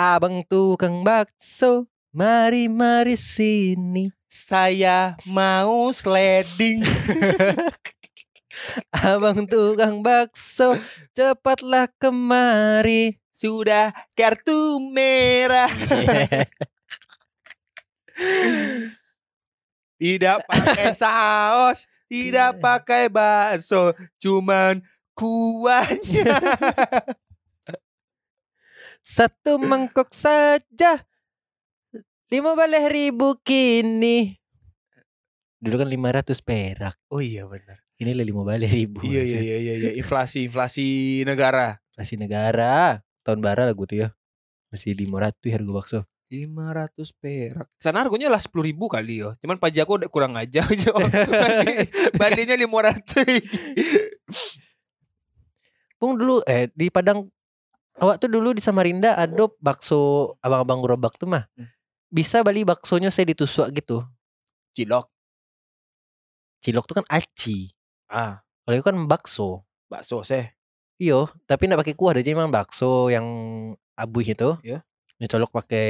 [0.00, 1.84] Abang tukang bakso,
[2.16, 4.08] mari mari sini.
[4.32, 6.80] Saya mau sliding.
[8.96, 10.72] Abang tukang bakso,
[11.12, 13.20] cepatlah kemari.
[13.28, 15.68] Sudah kartu merah.
[20.00, 24.80] Tidak pakai saus, tidak pakai bakso, cuman
[25.12, 26.40] kuahnya.
[29.00, 31.04] Satu mangkok saja.
[32.30, 34.38] Lima belas ribu kini.
[35.60, 36.94] Dulu kan 500 perak.
[37.10, 37.82] Oh iya benar.
[38.00, 39.04] Ini lah lima belas ribu.
[39.04, 39.90] Iya iya iya iya iya.
[39.98, 40.86] inflasi inflasi
[41.26, 41.82] negara.
[41.98, 43.04] Masih negara.
[43.26, 44.08] Tahun bara lagu tuh ya.
[44.72, 46.00] Masih 500 harga bakso.
[46.30, 47.66] 500 perak.
[47.76, 49.34] Sana harganya lah 10 ribu kali yo.
[49.42, 50.62] Cuman pajakku udah kurang aja.
[51.42, 53.26] Bali- Balinya 500.
[56.00, 57.28] Bung dulu eh di Padang
[57.96, 61.48] awak tuh dulu di Samarinda ada bakso abang-abang gerobak tuh mah.
[61.56, 61.66] Hmm.
[62.06, 64.02] Bisa bali baksonya saya ditusuk gitu.
[64.74, 65.06] Cilok.
[66.60, 67.72] Cilok tuh kan aci.
[68.06, 69.64] Ah, Kalau itu kan bakso.
[69.86, 70.50] bakso seh.
[71.00, 73.24] Iyo, tapi nggak pakai kuah aja emang bakso yang
[73.96, 74.50] abuh itu.
[74.60, 74.84] Iya.
[75.16, 75.88] Dicolok pakai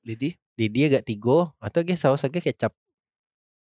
[0.00, 0.32] Lidi.
[0.54, 2.72] lidi agak tigo atau ge saus agak kecap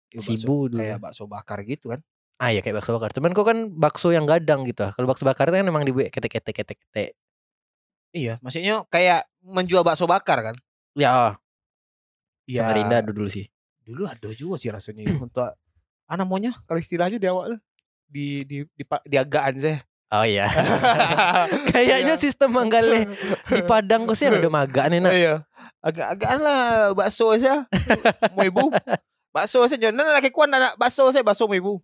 [0.08, 0.78] Ya, bakso- sibu dulu.
[0.78, 2.00] Kayak bakso bakar gitu kan.
[2.36, 3.10] Ah ya kayak bakso bakar.
[3.10, 4.84] Cuman kok kan bakso yang gadang gitu.
[4.84, 4.92] ah.
[4.92, 7.16] Kalau bakso bakar itu kan emang dibuat ketek-ketek ketek-ketek.
[8.12, 10.56] Iya, maksudnya kayak menjual bakso bakar kan.
[10.92, 11.36] Ya,
[12.46, 12.62] Iya.
[12.62, 13.50] Samarinda ada dulu sih.
[13.82, 15.42] Dulu ada juga sih rasanya itu untuk
[16.06, 17.58] ah namanya kalau istilahnya di awal
[18.06, 19.78] di di di, pa- di agaan saya.
[20.06, 20.46] Oh iya.
[21.74, 23.10] Kayaknya sistem manggalnya
[23.48, 25.10] di Padang kok sih ada maga nih nak.
[25.10, 25.34] Iya.
[25.82, 26.60] Agak-agaan lah
[26.94, 27.66] bakso saya.
[28.32, 28.70] Mau ibu.
[29.34, 31.74] Bakso saya jangan laki kuan anak bakso saya bakso mau ibu.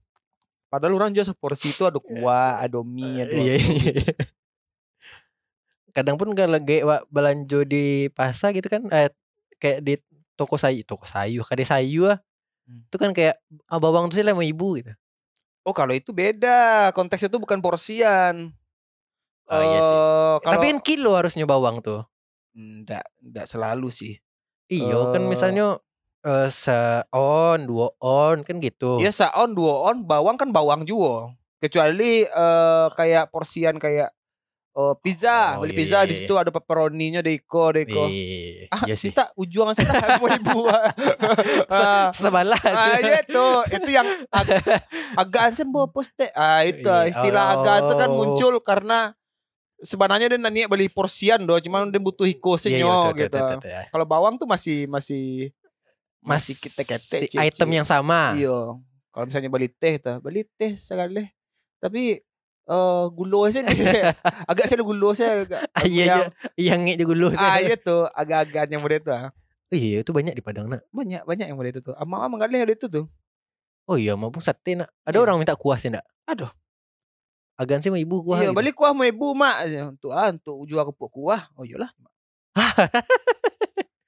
[0.73, 3.55] Padahal orang jual seporsi itu ada kuah, ada mie, ada Iya.
[3.61, 3.93] iya.
[5.93, 6.81] Kadang pun kalau lagi
[7.13, 9.13] belanja di pasar gitu kan eh,
[9.61, 10.01] kayak di
[10.33, 12.19] toko sayur, toko sayur, kade sayur ah.
[12.65, 12.89] Hmm.
[12.89, 13.37] Itu kan kayak
[13.69, 14.93] ah, bawang tuh sih lah sama ibu gitu.
[15.63, 18.57] Oh kalau itu beda, konteksnya itu bukan porsian.
[19.47, 19.93] Oh, iya sih.
[19.93, 22.09] Eh, kalau Tapi kan kilo harusnya bawang tuh.
[22.53, 24.17] enggak enggak selalu sih.
[24.69, 25.29] Iyo kan Eh.
[25.29, 25.77] misalnya
[26.23, 28.99] eh seon, dua on kan gitu.
[28.99, 31.35] Ya saon dua on bawang kan bawang juga.
[31.59, 34.11] Kecuali eh kayak porsian kayak
[34.73, 36.21] eh, pizza, Oh, beli iya, pizza iya, di iya.
[36.23, 38.07] situ ada pepperoni-nya deko deko.
[38.07, 39.11] Iya, Ah, iya sih.
[39.11, 40.61] kita ujung sih mau ibu.
[41.69, 42.57] ah, Sebalah.
[42.65, 44.49] ah, iya tuh, itu yang ag
[45.19, 46.31] agaan sembuh poste.
[46.33, 47.11] Ah, itu Iya.
[47.11, 48.17] istilah agaan itu kan Oh.
[48.17, 49.13] muncul karena
[49.77, 53.39] sebenarnya dia nanya beli porsian doh, cuman dia butuh Iya, iya, hikosenyo betul, betul, gitu.
[53.61, 53.83] betul.
[53.91, 55.51] Kalau bawang tuh masih masih
[56.23, 58.35] Masih ketek-ketek, si item yang sama.
[58.35, 58.79] Iya.
[59.11, 61.27] Kalau misalnya beli teh tuh, beli teh sekali.
[61.79, 62.23] Tapi
[62.63, 63.59] eh gulo sih
[64.47, 66.73] agak saya gulo saya agak Ah, iya, iya.
[66.73, 67.35] Yang itu dulu.
[67.35, 69.35] ah iya tuh agak-agak yang model tuh ah.
[69.69, 70.87] Iya, itu banyak di Padang nak.
[70.89, 73.11] banyak banyak yang model itu tuh ama ama nggak ada itu tuh
[73.91, 74.95] Oh iya, maupun sate nak.
[75.03, 75.23] Ada Iya.
[75.27, 76.07] orang minta kuah sih nak.
[76.23, 76.47] Aduh.
[77.59, 78.39] Agan sih mau ibu kuah.
[78.39, 78.57] iya gitu.
[78.57, 79.57] balik kuah mau ibu mak
[79.91, 81.91] untuk ah untuk jual kepuk kuah oh iyalah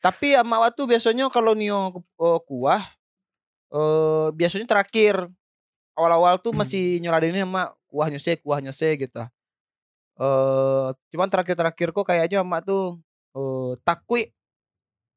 [0.04, 2.84] tapi ama waktu biasanya kalau nio eh, kuah
[3.72, 5.16] eh biasanya terakhir
[5.97, 9.25] awal-awal tuh masih nyoladenin sama kuahnya saya kuahnya saya gitu
[10.20, 13.00] eh cuman terakhir-terakhir kok kayaknya emak tuh
[13.32, 14.28] eh takui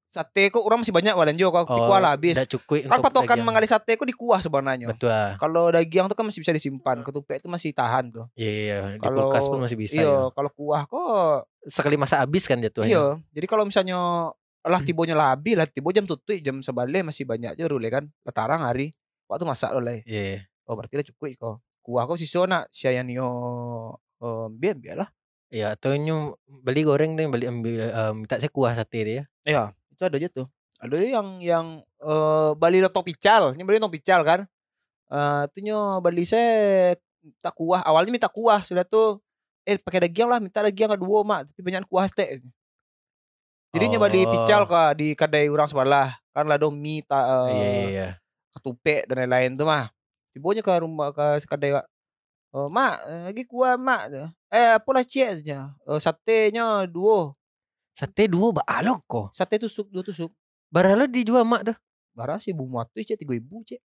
[0.08, 2.40] sate kok orang masih banyak walanjo kok di kuah lah habis
[2.88, 3.44] kan patokan daging.
[3.46, 5.12] mengali sate kok di kuah sebenarnya Betul.
[5.38, 8.78] kalau daging tuh kan masih bisa disimpan ketupat itu masih tahan tuh Iya, iya, iya.
[8.98, 10.00] Di kulkas pun masih bisa.
[10.00, 10.31] iya ya.
[10.31, 12.88] kalau kuah kok Sekali masa habis kan jatuhnya.
[12.90, 13.06] iya
[13.36, 14.31] jadi kalau misalnya
[14.68, 18.06] lah tibonya labi lah tibo jam tutup jam sebalik masih banyak aja rule kan.
[18.28, 18.92] Letarang hari.
[19.28, 20.48] Waktu masak lo lah Iya.
[20.68, 23.28] oh berarti lah cukup kok kuah kok sisa nak siaya nio
[24.20, 25.10] eh biar biar lah.
[25.48, 29.24] Iya, atau nyu beli goreng tuh beli ambil eh, minta saya kuah sate dia.
[29.48, 30.48] iya itu ada aja tuh
[30.78, 33.56] ada yang yang eh bali tong pical.
[33.56, 34.46] Ini bali tong pical kan?
[35.10, 37.82] Eh itu nyo bali saya minta kuah.
[37.82, 39.24] Awalnya minta kuah sudah tuh
[39.66, 41.50] eh pakai daging lah minta daging kedua mak.
[41.50, 42.44] Tapi banyak kuah teh
[43.76, 44.00] jadi oh.
[44.00, 44.31] bali Oh.
[44.31, 48.08] pical kah di kedai orang sebelah kan lah dong mie ta, eh, Iya, iya, iya.
[48.54, 49.90] ketupat dan lain-lain tuh mah
[50.31, 51.86] tibonya ke rumah ke kedai kak
[52.54, 54.14] oh, mak eh, lagi kuah mak
[54.54, 57.34] eh apa lah cik eh, satenya dua
[57.98, 59.28] Sate dua balok kok.
[59.34, 60.30] sate tusuk dua tusuk
[60.70, 61.78] Baralo dijual mak dah.
[62.13, 63.81] Gara sih bu matu cek tiga ibu cek.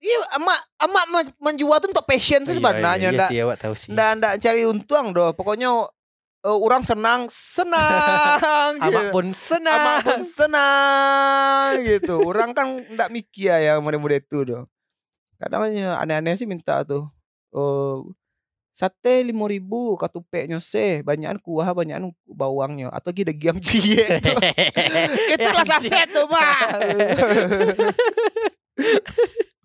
[0.00, 2.96] Iya, emak emak men- menjual tuh untuk passion tuh sebenarnya.
[2.96, 3.92] Iya, iya, ndak sih awak tahu sih.
[3.92, 5.30] ndak ndak cari untung doh.
[5.36, 5.70] Pokoknya
[6.46, 8.78] eh, orang senang senang.
[8.80, 9.12] Gitu.
[9.12, 9.76] pun senang.
[9.76, 12.16] Amak pun senang gitu.
[12.24, 14.64] Orang kan ndak mikir ya muda-muda itu doh.
[15.36, 17.08] Kadang aneh-aneh sih minta tuh.
[17.50, 18.14] Oh,
[18.80, 24.32] Sate lima ribu katupeknya se banyakan kuah banyakan bawangnya atau gede giam cie itu
[25.36, 26.80] itulah saset tuh mah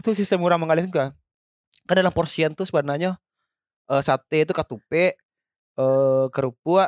[0.04, 1.16] itu sistem orang mengalir kan
[1.88, 3.16] kan dalam porsian tuh sebenarnya
[3.88, 5.16] eh, sate itu katupe
[5.76, 6.88] eh kerupuk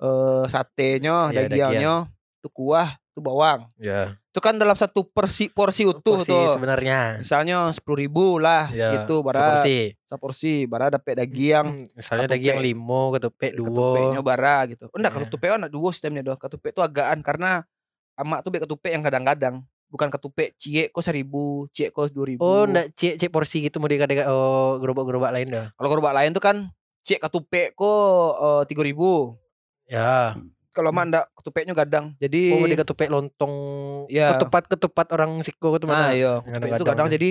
[0.00, 1.94] eh satenya Iya, dagingnya
[2.40, 3.66] itu kuah itu bawang.
[3.76, 6.54] Ya itu kan dalam satu porsi porsi utuh porsi tuh.
[6.54, 7.18] sebenarnya.
[7.18, 9.76] Misalnya sepuluh ribu lah ya segitu bara seporsi
[10.06, 12.36] seporsi bara dapet daging Hmm, misalnya ketupe.
[12.38, 14.86] daging limo ketupek ketupeknya dua bara gitu.
[14.94, 15.18] Enggak Ya.
[15.26, 16.38] ketupe anak dua sistemnya doh.
[16.38, 17.66] Ketupe itu agaan karena
[18.14, 19.66] emak tuh bek ketupe yang kadang-kadang.
[19.90, 22.38] Bukan ketupe cie kok seribu cie kok dua ribu.
[22.40, 26.30] Oh ndak cek cek porsi gitu mau dikata oh gerobak-gerobak lain dah kalau gerobak lain
[26.30, 26.70] tuh kan
[27.10, 28.30] cie ketupe kok
[28.70, 29.34] tiga ribu.
[29.90, 30.38] Ya.
[30.70, 32.14] Kalau emak ndak ketupeknya gadang.
[32.22, 33.54] Jadi oh mau diketupek lontong.
[34.06, 34.38] Ya.
[34.38, 36.14] ketupat ketupat orang siko itu nah mana?
[36.14, 36.32] iya.
[36.38, 37.18] Ketupe itu kadang ya.
[37.18, 37.30] jadi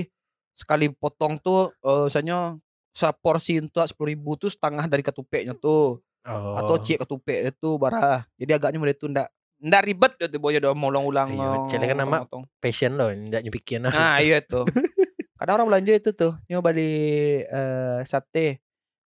[0.52, 2.60] sekali potong tuh eh, misalnya
[2.92, 6.04] seporsi untuk sepuluh ribu tuh setengah dari ketupeknya tuh.
[6.28, 6.60] Oh.
[6.60, 9.32] atau cie ketupe itu bara jadi agaknya mulai itu ndak
[9.64, 12.28] ndak ribet gitu boyo udah mau ulang-ulang Iya, cele kan nama
[12.60, 14.68] passion loh ndak nyepikin nah iya tuh.
[15.40, 16.92] Kadang orang belanja itu tuh nyoba di
[17.40, 18.60] eh, sate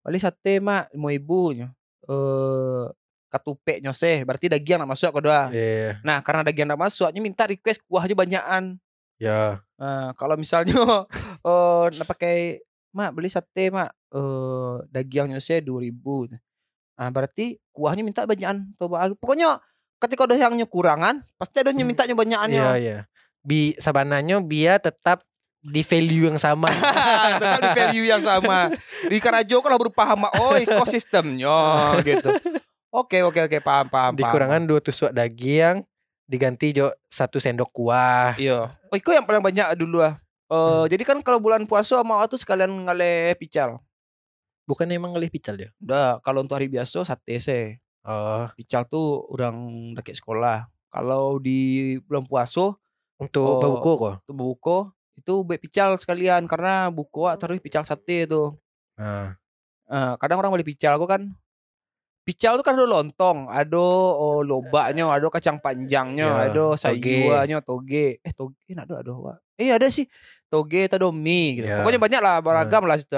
[0.06, 1.74] beli sate mak mau ibunya
[2.06, 2.86] eh
[3.26, 7.42] katupe nyose berarti daging nak masuk kedua Iya, nah karena daging nak masuk nya minta
[7.42, 8.78] request kuah aja banyakan
[9.18, 10.72] ya Nah, kalau misalnya
[11.44, 12.64] eh nak pakai
[12.96, 16.24] mak beli sate mak eh dagingnya saya dua ribu.
[16.96, 18.72] Nah, berarti kuahnya minta banyakan.
[18.80, 19.60] Coba pokoknya
[20.00, 22.56] ketika ada yang kurangan, pasti ada yang mintanya banyakannya.
[22.56, 22.96] iya iya
[23.46, 25.22] bi sabananya biar tetap
[25.66, 26.70] di value yang sama
[27.42, 28.70] Tetap di value yang sama.
[29.04, 31.58] Di Karajo kalau berupa hama oh ekosistemnya
[32.02, 32.30] gitu.
[32.88, 34.12] Oke oke oke paham paham.
[34.12, 34.12] paham.
[34.16, 35.84] dikurangan dua tusuk daging
[36.24, 38.72] diganti jo satu sendok kuah Iya.
[38.88, 40.16] Oh, itu yang paling banyak dulu ah.
[40.46, 43.82] Eh, jadi kan kalau bulan puasa mau tuh sekalian ngale pical.
[44.62, 47.78] bukan emang ngelih pical dia Udah, kalau untuk hari biasa sate sih.
[48.02, 49.54] oh Pical tuh orang
[49.94, 50.66] deket sekolah.
[50.88, 52.72] Kalau di bulan puasa
[53.16, 53.74] untuk Oh.
[53.76, 54.78] buku kok itu buko
[55.16, 58.52] itu be pical sekalian karena buko terus pical sate itu.
[58.96, 59.34] nah
[59.86, 61.30] Eh, kadang orang beli pical aku kan
[62.26, 63.78] pical tuh kan ada lontong, ada
[64.18, 66.82] oh, lobaknya, ada kacang panjangnya, Ya, ada toge.
[66.82, 68.18] sayurannya, toge.
[68.18, 69.38] Eh toge ada ada Wak.
[69.54, 70.10] Eh ada sih
[70.50, 71.70] toge atau mie gitu.
[71.70, 71.86] Ya.
[71.86, 73.14] Pokoknya banyak lah beragam lah situ.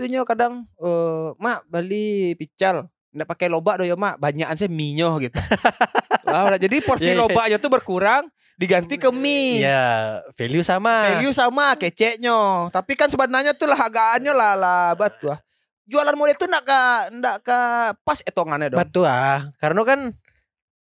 [0.00, 5.04] Itu kadang eh mak beli pical nggak pakai lobak do ya mak banyakan sih mie
[5.28, 5.36] gitu.
[6.32, 6.58] Wah, udah.
[6.58, 7.28] jadi porsi Ya, ya.
[7.28, 8.24] lobaknya tuh berkurang
[8.54, 9.62] diganti ke mie.
[9.62, 12.70] ya value sama Value sama keceknya.
[12.70, 15.38] Tapi kan sebenarnya tuh lah harganya lah lah batu ah.
[15.84, 16.80] Jualan model tuh ndak ka
[17.12, 17.60] ndak ka
[18.06, 18.80] pas etongannya dong.
[18.80, 20.00] Betul ah, karena kan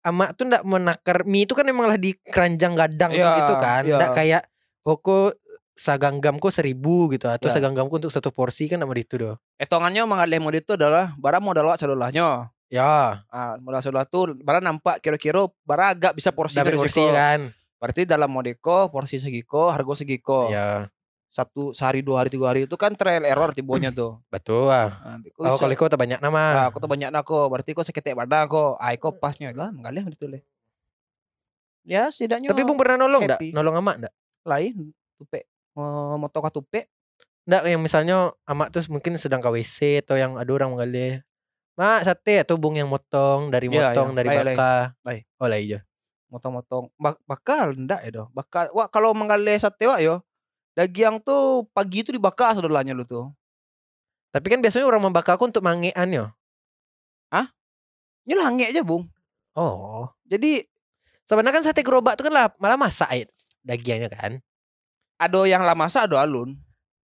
[0.03, 3.83] amak tuh ndak menakar mie itu kan emang lah di keranjang gadang Iya, gitu kan,
[3.87, 3.97] iya.
[3.99, 4.43] ndak kayak
[4.83, 5.39] oh kok
[5.73, 7.55] saganggamku seribu gitu atau Ya.
[7.55, 9.37] saganggamku untuk satu porsi kan sama itu doh.
[9.57, 12.53] Etongannya mengalih model itu adalah barang modal celulahnya.
[12.73, 17.53] Ya, Ah, modal celulah tuh barang nampak kira-kira barang agak bisa porsi dari porsi kan.
[17.83, 20.47] Berarti dalam modeko porsi segiko, harga segiko.
[20.55, 20.87] Ya,
[21.35, 24.23] Satu sehari dua hari tiga hari itu kan trial error tibonya tuh.
[24.31, 25.19] betul ah.
[25.19, 26.71] Nah, Oh, kalau kau banyak Nah, nama.
[26.71, 28.79] aku tuh banyak nako, berarti kok seketek badan kok.
[28.79, 30.47] Ah, pasnya lah, mengalih gitu le.
[31.83, 33.51] Ya, setidaknya Tapi Bung pernah nolong happy.
[33.51, 34.15] Nolong amak ndak?
[34.43, 35.47] lain tupe
[35.79, 36.91] mau motong tupe
[37.47, 41.27] Ndak yang misalnya amak tuh mungkin sedang ke WC atau yang ada orang mengalih.
[41.75, 44.17] Mak sate atau bung yang motong dari Iya, motong iya.
[44.23, 44.55] dari Lai, lai.
[44.55, 44.73] baka.
[45.03, 45.19] Lai.
[45.43, 45.83] Oh lah iya.
[46.33, 50.25] Motong-motong Bak- bakal ndak ya doh bakal wah kalau mengalih sate wak yo
[50.73, 53.29] daging tuh pagi itu dibakar saudaranya lu tuh
[54.33, 56.33] Tapi kan biasanya orang membakar aku untuk mangean yo.
[58.23, 59.07] nyelange aja bung
[59.53, 60.09] Oh.
[60.25, 60.65] jadi
[61.23, 63.25] Sebenarnya kan sate gerobak itu kan lah, malah masak ya,
[63.63, 64.43] dagingnya kan.
[65.17, 66.59] ada yang lah masak ada alun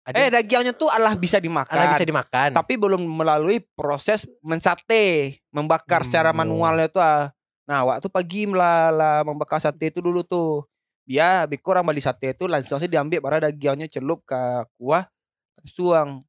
[0.06, 2.54] eh Ada dagingnya tuh alah bisa dimakan Ala bisa dimakan.
[2.54, 7.34] tapi belum melalui proses mensate membakar Hmm, secara manualnya tuh ah.
[7.66, 10.62] Nah waktu pagi lah membakar sate itu dulu tuh
[11.06, 14.38] biar biko orang beli sate itu langsung sih diambil para dagingnya celup ke
[14.78, 15.06] kuah
[15.66, 16.22] suang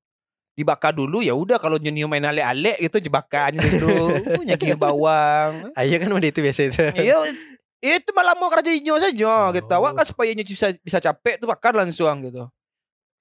[0.57, 4.17] dibakar dulu ya udah kalau nyenyium main ale-ale itu jebakannya dulu
[4.49, 6.81] nyaki bawang Ayo kan udah itu biasa itu.
[6.97, 7.13] iya
[8.01, 9.77] itu malah mau kerja inyo saja gitu Oh.
[9.77, 12.49] awak kan supaya bisa bisa capek tuh bakar langsung gitu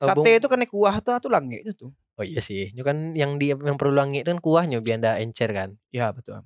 [0.00, 2.72] sate itu kan kuah tuh tuh langit itu tuh Oh iya sih.
[2.72, 5.76] Itu kan yang di yang perlu langit itu kan kuahnya biar encer kan.
[5.92, 6.40] ya betul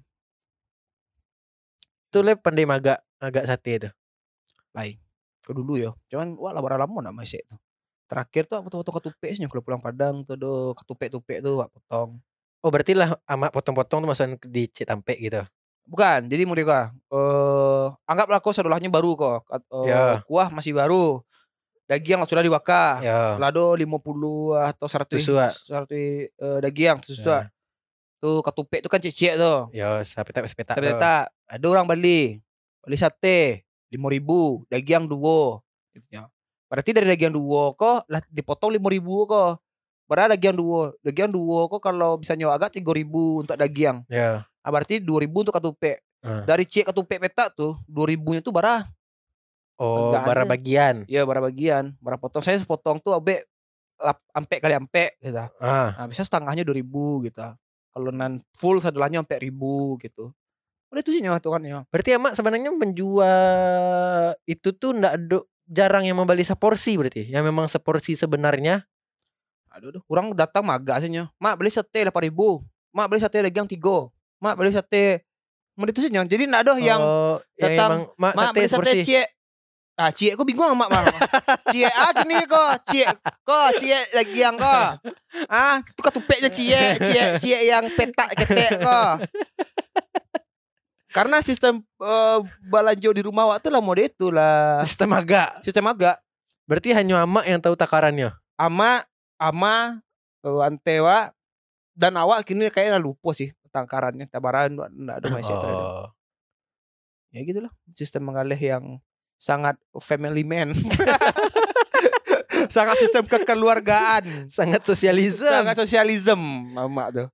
[2.10, 3.88] Itu le pandai magak agak sate itu.
[5.40, 7.56] ke dulu ya cuman wah lah lama nak masih itu
[8.06, 12.20] terakhir tuh aku potong sih kalau pulang padang tuh do ketupek tupek tuh wak potong
[12.60, 15.40] Oh berarti lah amak potong-potong tuh masukin di citampe gitu.
[15.88, 20.20] bukan jadi mereka eh anggaplah kau sekolahnya baru kok Kat- eh, Ya.
[20.28, 21.24] kuah masih baru
[21.90, 23.02] Daging sudah dibakar.
[23.02, 23.34] Ya.
[23.34, 25.50] Lado 50 atau 100 Tusua.
[25.50, 27.42] 100 eh, daging terus tuh.
[28.20, 29.72] Tuh ketupek tuh kan cicik tuh.
[29.72, 30.76] Ya, sepeta sepeta.
[30.76, 32.44] Tapi tak ada orang beli.
[32.84, 35.58] Beli sate 5000, daging dua.
[35.96, 36.28] Gitu ya.
[36.68, 39.52] Berarti dari daging dua kok lah dipotong 5000 kok.
[40.04, 40.92] Berarti daging dua.
[41.00, 44.04] Daging dua kok kalau bisa nyawa agak 3000 untuk daging.
[44.06, 44.44] Ya.
[44.60, 46.04] Ah, berarti 2000 untuk ketupek.
[46.20, 46.44] Ah.
[46.44, 48.84] Dari cik ketupek petak tuh 2000-nya tuh barah.
[49.80, 51.08] Oh, Enggak bara bagian.
[51.08, 51.96] Iya barah bagian.
[52.04, 53.48] Barah potong saya sepotong tuh abe
[53.96, 55.40] lap, ampe kali ampe gitu.
[55.56, 57.40] Ah, Nah, bisa setengahnya 2000 gitu.
[57.90, 60.30] Kalau nan full sedulahnya sampai 1000 gitu.
[60.90, 61.86] Udah itu sih nyawa tuannya.
[61.86, 65.38] berarti emak sebenarnya menjual itu tuh ndak ada
[65.70, 67.30] jarang yang membeli seporsi berarti.
[67.30, 68.82] Yang memang seporsi sebenarnya.
[69.70, 70.02] Aduh, aduh.
[70.10, 71.30] Orang datang maga sih nyo.
[71.38, 72.34] Mak beli sate 8000
[72.90, 74.10] Mak beli sate daging tiga.
[74.42, 75.22] Mak beli sate
[75.78, 76.26] Mau itu sih nyo.
[76.26, 79.22] Jadi ndak ada yang oh, yang datang, emang mak mak sate beli sate cie.
[80.00, 81.12] Ah, cie aku bingung sama mak
[81.68, 83.04] cie ah gini kok, cie
[83.44, 85.04] kok cie daging kok.
[85.44, 89.28] Ah, itu ketupeknya cie, cie cie yang petak ketek kok.
[91.12, 92.38] Karena sistem eh,
[92.72, 94.80] balanjo di rumah waktu lah mode itu lah.
[94.88, 95.60] Sistem agak.
[95.60, 96.16] Sistem agak
[96.70, 98.30] Berarti hanya emak yang tahu takarannya.
[98.54, 99.02] ama
[99.36, 99.98] ama
[100.46, 101.34] eh, antewa
[101.98, 105.68] dan awak kini kayaknya lupa sih tangkarannya tabaran enggak ada masih ada.
[105.68, 106.06] Oh.
[107.34, 109.02] Ya gitulah sistem mengalih yang
[109.40, 110.76] sangat family man.
[112.68, 114.46] sangat sistem kekeluargaan.
[114.46, 115.46] Sangat sosialisme.
[115.46, 117.28] sangat sosialism mama tuh.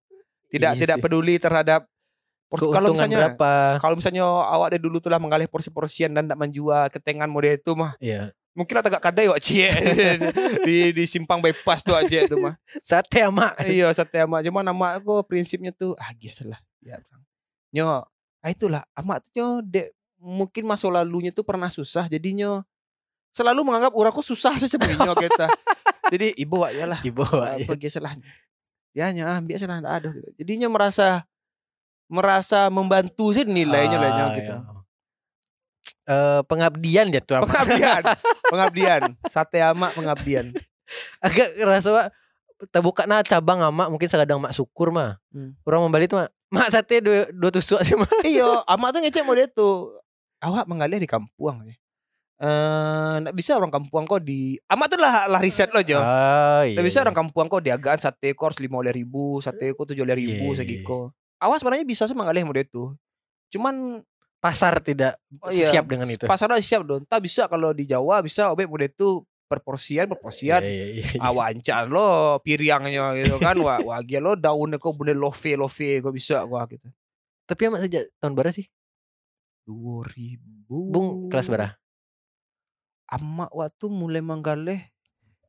[0.46, 1.02] Tidak Iya tidak sih.
[1.02, 1.84] peduli terhadap
[2.46, 3.82] porsi kalau misalnya berapa?
[3.82, 7.98] kalau misalnya awak dari dulu telah mengalih porsi-porsian dan tidak menjual ketengan model itu mah
[7.98, 8.30] Iya.
[8.54, 9.66] mungkin agak kadai wak cie
[10.66, 13.58] di di simpang bypass tuh aja itu mah Sate emak.
[13.66, 17.22] iya sate amak cuma nama aku prinsipnya tuh ah biasalah ya Bang.
[17.74, 18.06] nyo
[18.38, 19.90] ah itulah amak tuh nyo dek
[20.26, 22.66] mungkin masa lalunya tuh pernah susah jadinya
[23.30, 25.46] selalu menganggap urangku susah saja sebenarnya kita
[26.10, 28.18] jadi ibu wak ya lah Ibu Wak, apa biasalah
[28.90, 31.22] ya nya ah biasalah ada gitu jadinya merasa
[32.10, 34.74] merasa membantu sih nilainya lah Ah, gitu iya.
[36.06, 38.02] Eh, pengabdian ya tuh pengabdian
[38.50, 40.50] pengabdian sate amak pengabdian
[41.22, 42.06] agak ngerasa Wak,
[42.56, 45.20] kita buka nah cabang emak mungkin sekadang mak syukur mah.
[45.34, 45.52] Hmm.
[45.66, 48.08] Orang membeli tuh mak, mak sate dua, dua tusuk sih mah.
[48.24, 49.95] Iya, amak tuh ngecek model tuh.
[50.44, 51.76] Awak mengalir di kampung ya.
[52.36, 55.96] Eh, bisa orang kampung kok di amak tuh lah, lah riset lo jo.
[55.96, 56.76] Ah, iya.
[56.84, 57.08] Bisa iya.
[57.08, 60.58] orang kampung kok di agaan sate kor lima ribu, sate kok tujuh ribu, Iya, iya,
[60.60, 61.16] segiko.
[61.40, 62.92] Awak sebenarnya bisa sih mengalih model itu.
[63.56, 64.04] Cuman
[64.36, 66.28] pasar tidak oh iya, siap dengan itu.
[66.28, 67.08] Pasarnya siap dong.
[67.08, 70.60] Tak bisa kalau di Jawa bisa obek model itu perporsian perporsian.
[70.60, 71.20] Iya, iya, iya.
[71.24, 76.12] Awancan lo piriangnya gitu kan wah wah gila lo daunnya kok bener love love kok
[76.12, 76.84] bisa gua gitu.
[77.48, 78.68] Tapi emak sejak tahun berapa sih?
[79.66, 81.74] 2000 Bung kelas berapa?
[83.10, 84.90] Amak waktu mulai menggaleh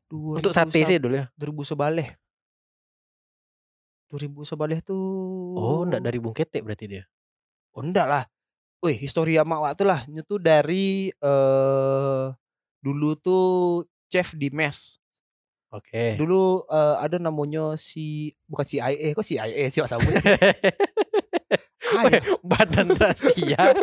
[0.10, 1.26] 2000 Untuk sate sih dulu ya.
[1.38, 2.18] 2000 sebaleh.
[4.10, 5.04] 2000 sebaleh tuh
[5.58, 7.04] Oh, enggak dari Bung Ketek berarti dia.
[7.78, 8.24] Oh enggak lah.
[8.82, 10.06] Wih, histori amak waktu lah.
[10.06, 12.26] Itu dari eh
[12.82, 13.46] dulu tuh
[14.10, 14.98] chef di mes.
[15.74, 16.16] Oke.
[16.16, 20.10] Dulu eh, ada namanya si bukan si IA, kok si IA sih Wak Samu
[22.44, 23.74] Badan rahasia.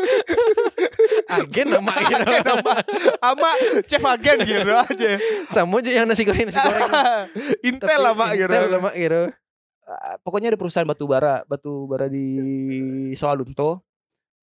[1.28, 2.32] Agen nama gitu.
[3.20, 3.54] Amak
[3.88, 5.10] chef agen gitu aja.
[5.48, 6.90] Sama juga yang nasi goreng nasi goreng.
[7.68, 8.50] Intel lah mak gitu.
[8.50, 9.22] Intel lah mak gitu.
[9.84, 12.26] Ah, pokoknya ada perusahaan batu bara, batu bara di
[13.16, 13.84] Sawalunto.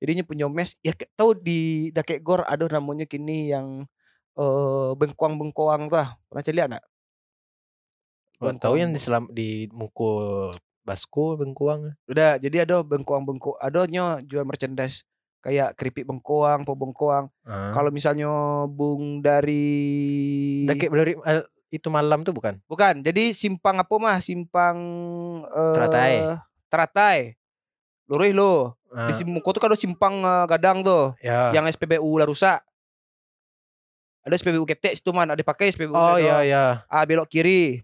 [0.02, 0.78] Jadinya punya mes.
[0.82, 3.86] Ya tahu di Dakek Gor ada namanya kini yang
[4.38, 5.98] eh bengkoang-bengkoang tuh.
[5.98, 6.18] lah.
[6.30, 6.86] Pernah celiak enggak?
[8.42, 10.50] Oh, tahu yang di selam di Muko
[10.92, 11.96] Basko Bengkuang.
[12.12, 15.08] Udah, jadi ada bengkoang-bengkoang, ada nyo jual merchandise
[15.40, 17.32] kayak keripik bengkoang, po bengkoang.
[17.48, 17.72] Ah.
[17.72, 18.28] Kalau misalnya
[18.68, 22.60] Bung dari Udah kayak beleri eh, itu malam tuh bukan?
[22.68, 24.20] Bukan, jadi simpang apa mah?
[24.20, 24.78] Simpang
[25.48, 26.14] eh Teratai.
[26.68, 27.20] Teratai.
[28.12, 28.76] Lurih lo.
[28.92, 31.56] Ah, Di Simuko tuh kan ada simpang eh, gadang tuh, ya.
[31.56, 32.60] yang SPBU lah rusak.
[34.22, 35.96] Ada SPBU ketek situ man, ada dipakai SPBU.
[35.98, 36.22] Oh tuh.
[36.22, 36.86] ya ya.
[36.86, 37.82] Ah belok kiri.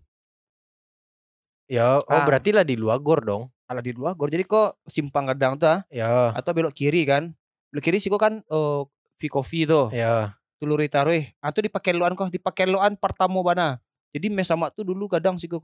[1.68, 2.24] Ya, oh Ah.
[2.24, 3.52] berarti lah di luar gor dong.
[3.68, 4.32] Alah di luar gor.
[4.32, 7.36] Jadi kok simpang gadang tuh ah, Ya, atau belok kiri kan?
[7.70, 8.82] Belok kiri sih kok kan eh
[9.18, 9.92] V Coffee tuh.
[9.92, 10.32] ya.
[10.58, 11.14] Tuluri taruh.
[11.38, 13.78] Atau dipakai loan kok, dipakai loan pertama bana.
[14.10, 15.62] Jadi mes sama tuh dulu gadang sih kok.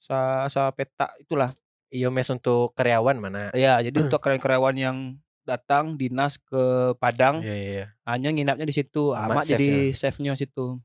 [0.00, 1.52] Sa sa peta itulah.
[1.90, 3.50] Iya mes untuk karyawan mana?
[3.52, 4.96] Ya, jadi untuk karyawan-karyawan yang
[5.42, 7.70] datang dinas ke Padang Iya iya.
[7.74, 7.86] iya.
[8.06, 9.10] hanya nginapnya di situ.
[9.10, 10.78] Sama Amat jadi chefnya situ.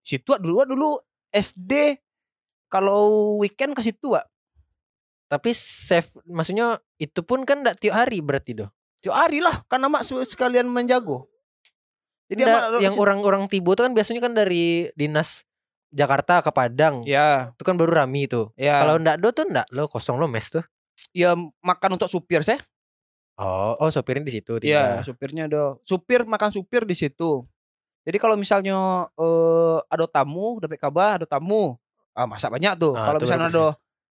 [0.00, 0.90] Situ dulu dulu
[1.30, 2.00] SD
[2.72, 4.24] kalau weekend ke situ, Wak.
[5.28, 8.68] Tapi chef maksudnya itu pun kan enggak tiap hari berarti doh.
[9.04, 11.28] Tiap hari lah amak su- sekalian menjago.
[12.32, 15.44] Jadi Nggak, yang orang-orang Tibo tuh kan biasanya kan dari dinas
[15.92, 17.04] Jakarta ke Padang.
[17.04, 18.48] ya, Itu kan baru rami tuh.
[18.56, 18.80] ya.
[18.80, 20.64] Kalau ndak do tuh ndak lo kosong lo mes tuh.
[21.12, 22.56] ya makan untuk supir saya.
[23.36, 25.76] Oh, oh sopirnya di situ Iya, supirnya ada.
[25.84, 27.44] Supir makan supir di situ.
[28.04, 31.76] Jadi kalau misalnya eh ada tamu, dapat kabar ada tamu.
[32.12, 32.92] Ah, masak banyak tuh.
[32.92, 33.66] Ah, kalau misalnya ada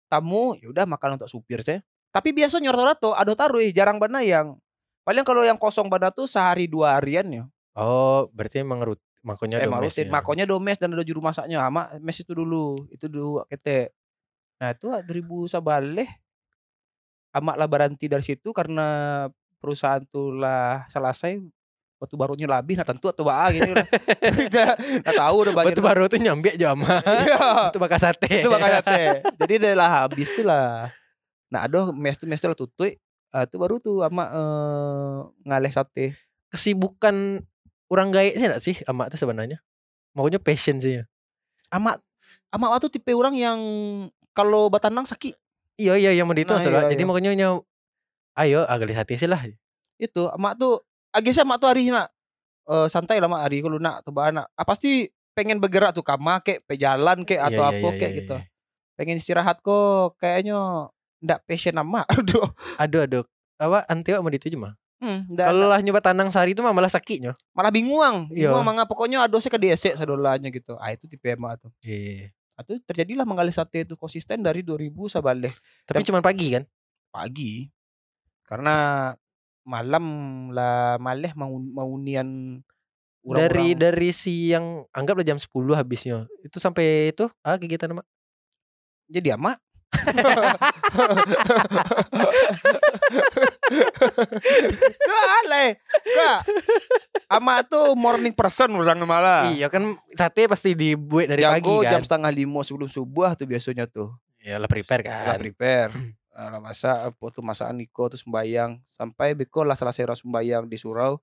[0.09, 1.85] tamu, ya udah makan untuk supir saya.
[2.11, 4.59] Tapi biasanya rata-rata ada taruh jarang bana yang
[5.07, 7.43] paling kalau yang kosong bana tuh sehari dua harian ya.
[7.77, 10.09] Oh, berarti emang rut makanya Emang domes rutin.
[10.09, 10.11] ya.
[10.11, 11.63] Makonya do mes dan ada juru masaknya.
[11.63, 12.83] Ama mes itu dulu.
[12.91, 13.93] Itu dulu kete.
[14.59, 16.09] Nah itu 2000 sabaleh.
[17.31, 19.29] Amak lah berhenti dari situ karena
[19.63, 21.39] perusahaan tuh lah selesai.
[22.01, 23.85] Waktu barunya labih nah tentu atau baa gini udah.
[25.05, 25.77] Nggak tahu udah banyak.
[25.77, 26.97] Batu baru tuh nyambi aja ama.
[27.21, 27.69] Iya.
[27.69, 28.41] itu bakal sate.
[28.41, 29.21] itu makanya teh.
[29.37, 30.89] Jadi udah lah habis tuh lah.
[31.53, 32.97] Nah aduh mes tuh mes tuh lah tutui.
[33.29, 36.17] Ah, itu baru tuh ama eh, ngaleh sate.
[36.49, 37.45] Kesibukan
[37.87, 39.61] orang gaek sih enggak sih ama tuh sebenarnya?
[40.17, 40.99] Makanya passion sih.
[40.99, 41.03] ya.
[41.69, 42.01] Ama
[42.49, 43.59] ama waktu tipe orang yang
[44.33, 45.37] kalau batanang sakit
[45.77, 46.81] Iya iya yang mau itu Nah, masalah.
[46.85, 47.07] iya, Jadi iya.
[47.07, 47.47] makanya nya
[48.37, 49.39] ayo agak hati sih lah.
[50.01, 52.07] itu emak tuh agisnya emak tuh hari nak
[52.65, 56.39] eh, santai lah mak hari kalau nak tuh anak ah, pasti pengen bergerak tuh kama
[56.39, 58.43] kek pejalan kek atau Iya, iya, apa iya, kek iya, gitu iya.
[58.95, 60.57] pengen istirahat kok kayaknya
[61.19, 63.23] ndak passion emak aduh Aduh aduh.
[63.55, 64.73] Apa anti mau itu mah.
[64.97, 67.37] hmm, Kalau lah nyoba tanang sehari itu mah malah sakitnya.
[67.53, 68.49] malah bingung Iya.
[68.49, 72.33] bingung manga pokoknya adosnya ke DC sadolanya gitu ah itu tipe emak tuh Iya.
[72.57, 75.53] itu terjadilah mengalir sate itu konsisten dari 2000 sabaleh
[75.85, 76.63] Tapi cuma pagi kan?
[77.09, 77.69] pagi
[78.43, 78.75] karena
[79.71, 80.05] malam
[80.51, 82.59] lah maleh mau maunian
[83.21, 85.47] Dari dari siang anggaplah jam 10
[85.77, 86.25] habisnya.
[86.41, 88.03] Itu sampai itu ah kegiatan mak.
[89.11, 89.59] jadi ama
[95.43, 95.65] ale
[96.15, 96.39] Gak
[97.31, 101.91] Ama tuh morning person orang malah Iya kan sate pasti dibuat dari pagi kan.
[101.95, 104.11] jam setengah lima sebelum subuh tuh biasanya tuh
[104.41, 105.37] Ya lah prepare kan.
[105.37, 110.63] prepare Lah masak apa tuh masakan Niko tuh sembayang Sampai beko lah selesai orang sembayang
[110.67, 111.19] di surau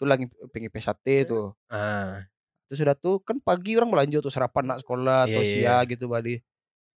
[0.00, 1.52] Tuh lagi pengen sate tuh.
[1.68, 2.24] Ah,
[2.68, 5.84] Terus sudah tuh kan pagi orang belanja tuh sarapan nak sekolah atau Iya, iya, siang
[5.92, 6.40] gitu balik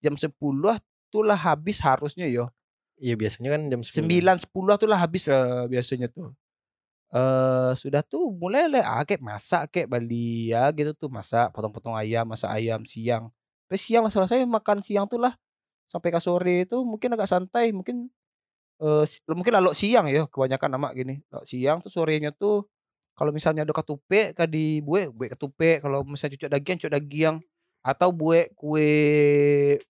[0.05, 0.37] Jam 10
[1.11, 2.49] tuh lah habis harusnya yo.
[3.01, 3.97] Iya biasanya kan jam 10.
[4.05, 6.37] sembilan sepuluh tuh lah habis eh, biasanya tuh.
[7.11, 11.97] Eh sudah tuh mulai lah ah, kayak masak kayak Bali ya gitu tuh masak potong-potong
[11.97, 13.33] ayam masak ayam siang.
[13.67, 15.35] Tapi siang lah selesai makan siang tuh lah
[15.91, 18.07] sampai ke sore itu mungkin agak santai mungkin
[19.05, 22.65] si- mungkin lalu siang ya kebanyakan nama gini lalu siang tuh sorenya tuh
[23.13, 27.37] kalau misalnya ada ketupe ke di bue bue ketupe kalau misalnya cucuk daging cucuk daging
[27.83, 28.89] atau bue kue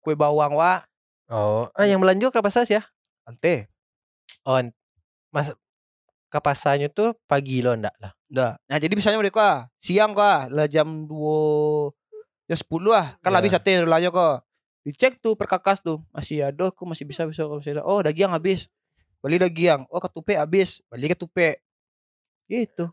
[0.00, 0.82] kue bawang wa
[1.30, 2.82] Oh, ah yang belanja kapasan ya?
[3.22, 3.70] ante
[4.42, 4.74] Oh, an-
[5.30, 5.54] mas
[6.26, 8.10] kapasannya tuh pagi lo ndak lah.
[8.26, 8.52] Dah.
[8.66, 11.90] Nah jadi misalnya mereka siang kah lah jam 2
[12.50, 13.38] jam 10 lah kan Ya.
[13.38, 14.42] habis sate lah kok.
[14.80, 17.82] Dicek tuh perkakas tuh masih ada kok masih bisa bisa masih ada.
[17.84, 18.66] Oh daging habis.
[19.20, 19.84] Beli daging.
[19.92, 20.80] Oh ketupe habis.
[20.88, 21.60] Beli ketupe.
[22.48, 22.88] Gitu.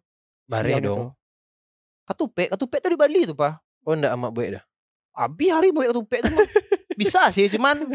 [0.47, 1.15] Bare dong.
[2.07, 3.59] Ketupe, ketupe tuh di Bali tuh, Pak.
[3.83, 4.63] Oh ndak amak buat dah.
[5.17, 6.37] Abi hari mau ketupe tuh
[6.99, 7.93] bisa sih cuman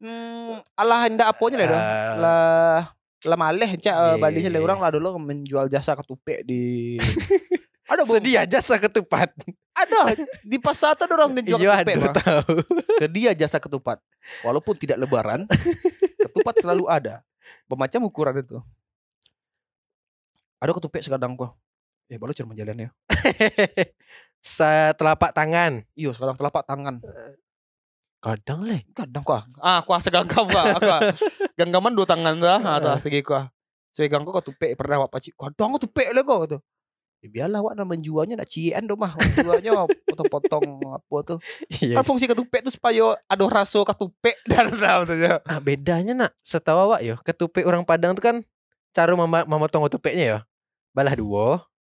[0.00, 1.80] hmm, alah hendak aponya lah dah.
[1.80, 2.80] Ah, Lah
[3.20, 4.60] lah maleh cak Iya, Bali iya, sih iya.
[4.64, 6.96] orang lah dulu menjual jasa ketupe di
[7.90, 8.14] ada Bu.
[8.16, 9.34] Sedia jasa ketupat.
[9.74, 10.14] Ada
[10.46, 11.94] di pasar tuh orang menjual Iya, ketupat.
[11.98, 12.54] aduh tahu.
[13.02, 13.98] Sedia jasa ketupat.
[14.46, 15.42] Walaupun tidak lebaran,
[16.22, 17.26] ketupat selalu ada.
[17.66, 18.62] Bermacam ukuran itu.
[20.60, 21.50] Ada ketupat sekarang kok.
[22.06, 22.88] Eh, baru cuma jalan ya.
[24.42, 25.82] Sa telapak tangan.
[25.94, 26.98] Iyo, sekarang telapak tangan.
[28.20, 28.84] Kadang leh.
[28.92, 29.46] Kadang kok.
[29.62, 30.66] Ah, kok seganggam kok.
[31.56, 32.58] Ganggaman dua tangan dah.
[32.60, 33.48] Ah, segi kok.
[33.90, 35.32] Segang kok ketupat pernah wak pacik.
[35.34, 36.60] Kadang ketupat lah kok tuh.
[37.20, 39.12] Ya biarlah wak nama menjualnya nak cien dong mah.
[39.36, 41.38] Jualnya potong-potong apa tuh.
[41.68, 42.00] Iya.
[42.00, 44.72] Kan fungsi ketupat tuh supaya ada rasa ketupat dan
[45.04, 45.44] saja.
[45.44, 48.36] Ah, bedanya nak setahu awak yo, ketupat orang Padang tuh kan
[48.96, 50.38] cara mama memotong ketupatnya ya.
[50.90, 51.46] Balah dua,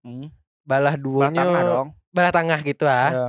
[0.06, 0.30] Hmm.
[0.62, 1.88] balah Belah duanya tengah dong.
[2.14, 3.10] balah tengah gitu ah.
[3.10, 3.26] Ya.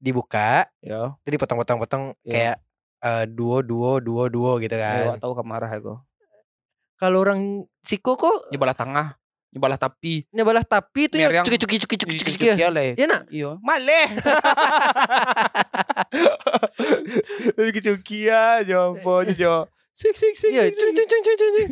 [0.00, 1.12] Dibuka, Ya.
[1.24, 2.32] jadi potong-potong-potong Iya.
[2.32, 2.56] kayak
[3.04, 5.20] eh, duo duo duo duo gitu Ya, kan.
[5.20, 6.00] tahu kamarah aku.
[6.96, 7.40] Kalau orang
[7.84, 9.20] siko kok Nyebalah tengah,
[9.54, 10.26] nyebalah tapi.
[10.34, 12.46] nyebalah tapi itu ya cuki cuki cuki cuki cuki cuki.
[12.58, 12.68] ya.
[12.74, 12.98] le.
[12.98, 13.22] Iya nak.
[13.30, 14.06] Iya, maleh.
[17.84, 19.68] Cuki ya, jopo jo.
[19.94, 20.50] Sik sik sik.
[20.50, 21.64] Iya, cuki cuki cuki cuki.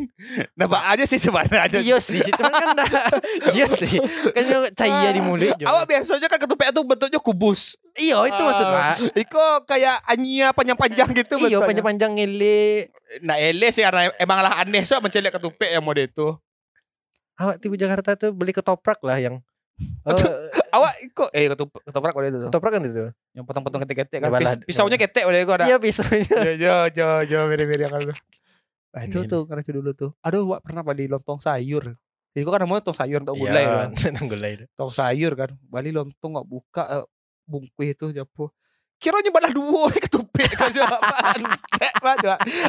[0.55, 1.83] Nampak aja sih sebenarnya.
[1.83, 2.87] Iya sih, cuman kan dah.
[3.55, 3.99] Iya sih.
[4.31, 5.51] Kan yo cahaya di mulut.
[5.67, 7.75] Awak biasanya kan ketupat itu bentuknya kubus.
[7.99, 8.95] Iya, itu maksud Ah.
[9.11, 11.67] Iko kayak anya panjang-panjang gitu Iya, bentuknya.
[11.67, 12.87] panjang-panjang ngele.
[13.27, 16.39] Nah, ele sih karena emang lah aneh so mencelek ketupat yang mode itu.
[17.33, 19.41] Awak tiba Jakarta tuh beli ketoprak lah yang
[20.05, 20.13] Oh,
[20.73, 22.49] Awak kok eh ketoprak ketoprak pada itu tuh.
[22.49, 23.03] ketoprak kan itu.
[23.33, 24.29] Yang potong-potong ketek-ketek kan.
[24.29, 25.65] Balah- Pis- pisaunya ketek pada itu ada.
[25.65, 26.37] Iya pisaunya.
[26.45, 28.01] Ya ya ya ya beda-beda kan.
[28.93, 30.11] Nah, itu tuh karena itu dulu tuh.
[30.21, 31.97] Aduh, wak pernah di lontong sayur.
[32.33, 33.89] Jadi kok kan namanya lontong sayur untuk gulai kan.
[33.97, 34.51] Iya, gulai.
[34.61, 35.49] Lontong sayur kan.
[35.65, 37.05] Bali lontong nggak buka eh,
[37.49, 38.53] bungkus itu nyapu.
[39.01, 41.41] Kira nyebalah dua ketupik kan apaan.
[41.73, 41.93] Kayak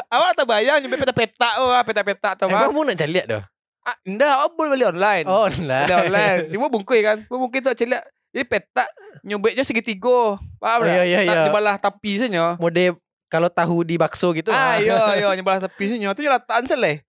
[0.09, 2.68] Awak tak bayang nyampe peta-peta oh peta-peta atau apa.
[2.68, 3.44] Emang mau nak lihat dah?
[3.85, 5.27] Ah, enggak, awak boleh beli online.
[5.29, 5.85] Oh, Beli lah.
[6.09, 6.40] online.
[6.49, 7.18] Dia mau bungkus kan.
[7.29, 8.01] Mau bungkus tu celik.
[8.33, 8.85] Jadi peta
[9.23, 10.40] nyobeknya segitiga.
[10.59, 11.42] Paham Oh, iya, iya, Tak iya.
[11.47, 12.57] nyebalah tapi saja.
[12.57, 12.97] Mode
[13.29, 14.49] kalau tahu di bakso gitu.
[14.51, 14.75] Ah, ah.
[14.81, 16.09] iya, iya, nyebalah tepi sini.
[16.16, 17.05] Tu jelataan seleh.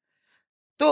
[0.76, 0.90] Tu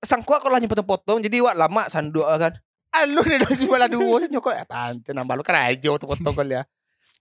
[0.00, 2.56] sangkuak kalau hanya potong-potong jadi wak lama sanduk kan.
[2.96, 4.52] Alu dia dah nyebalah dua saja kok.
[4.56, 6.64] Apaan tu nambah lu kan aja tu potong kali ya.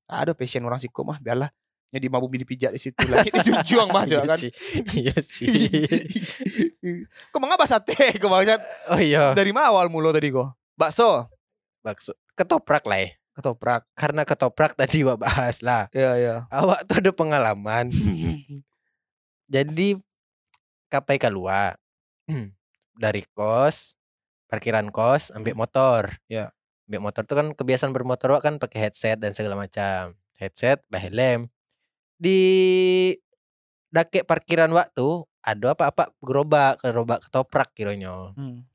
[0.07, 1.51] Aduh, passion orang siko mah biarlah.
[1.95, 3.23] Jadi mabuk dipijat di situ lah.
[3.23, 4.37] Ini jujuang mah Iya juga kan.
[4.37, 4.51] sih.
[4.99, 5.47] Iya sih.
[7.31, 7.95] Kau mengapa sate?
[8.19, 8.59] Kau maksud
[8.91, 9.31] Oh iya.
[9.31, 10.51] dari mana awal mula tadi kau?
[10.75, 11.31] Bakso,
[11.79, 12.11] Bakso.
[12.35, 13.09] Ketoprak lah ya.
[13.31, 13.87] ketoprak.
[13.95, 15.87] Karena ketoprak tadi wak bahas lah.
[15.91, 16.35] Iya, iya.
[16.51, 17.87] Awak tuh ada pengalaman.
[19.55, 19.95] Jadi
[20.87, 21.75] kapai keluar
[22.95, 23.95] dari kos,
[24.47, 26.15] parkiran kos, ambil motor.
[26.27, 26.51] Ya.
[26.87, 30.15] Ambil motor tuh kan kebiasaan bermotor wak kan pakai headset dan segala macam.
[30.35, 31.47] Headset, bah helm.
[32.15, 32.41] Di
[33.91, 38.33] dake parkiran waktu ada apa-apa gerobak, gerobak ketoprak kiranya.
[38.33, 38.65] Hmm.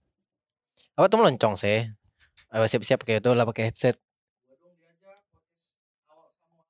[0.97, 1.91] Awak tuh meloncong sih.
[2.55, 3.99] Awak siap-siap kayak itu lah pakai headset.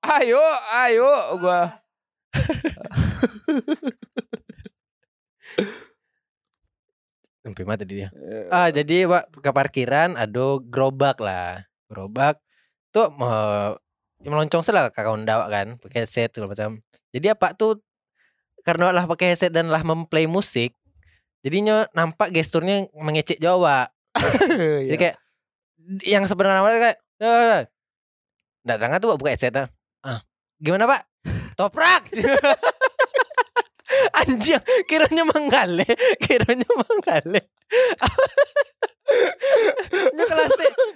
[0.00, 0.40] Ayo,
[0.72, 1.85] ayo gua.
[7.44, 8.12] Sampai mati dia.
[8.52, 11.64] Ah jadi Pak ke parkiran ada gerobak lah.
[11.88, 12.40] Gerobak
[12.92, 13.70] tuh eh,
[14.24, 16.80] meloncong salah kakak Honda Wak, kan pakai headset segala macam.
[17.11, 17.80] Jadi apa tuh
[18.61, 20.76] karena lah pakai headset dan lah memplay musik
[21.40, 23.88] jadinya nampak gesturnya mengecek Jawa.
[24.88, 25.16] Jadi kayak
[26.04, 26.98] yang sebenarnya kayak
[28.61, 29.68] Nggak terang tuh buka headset ah.
[30.61, 31.00] Gimana Pak?
[31.59, 32.12] Toprak.
[34.22, 35.83] Anjing, kiranya menggale,
[36.22, 37.42] kiranya menggale.
[40.14, 40.52] Nyo kelas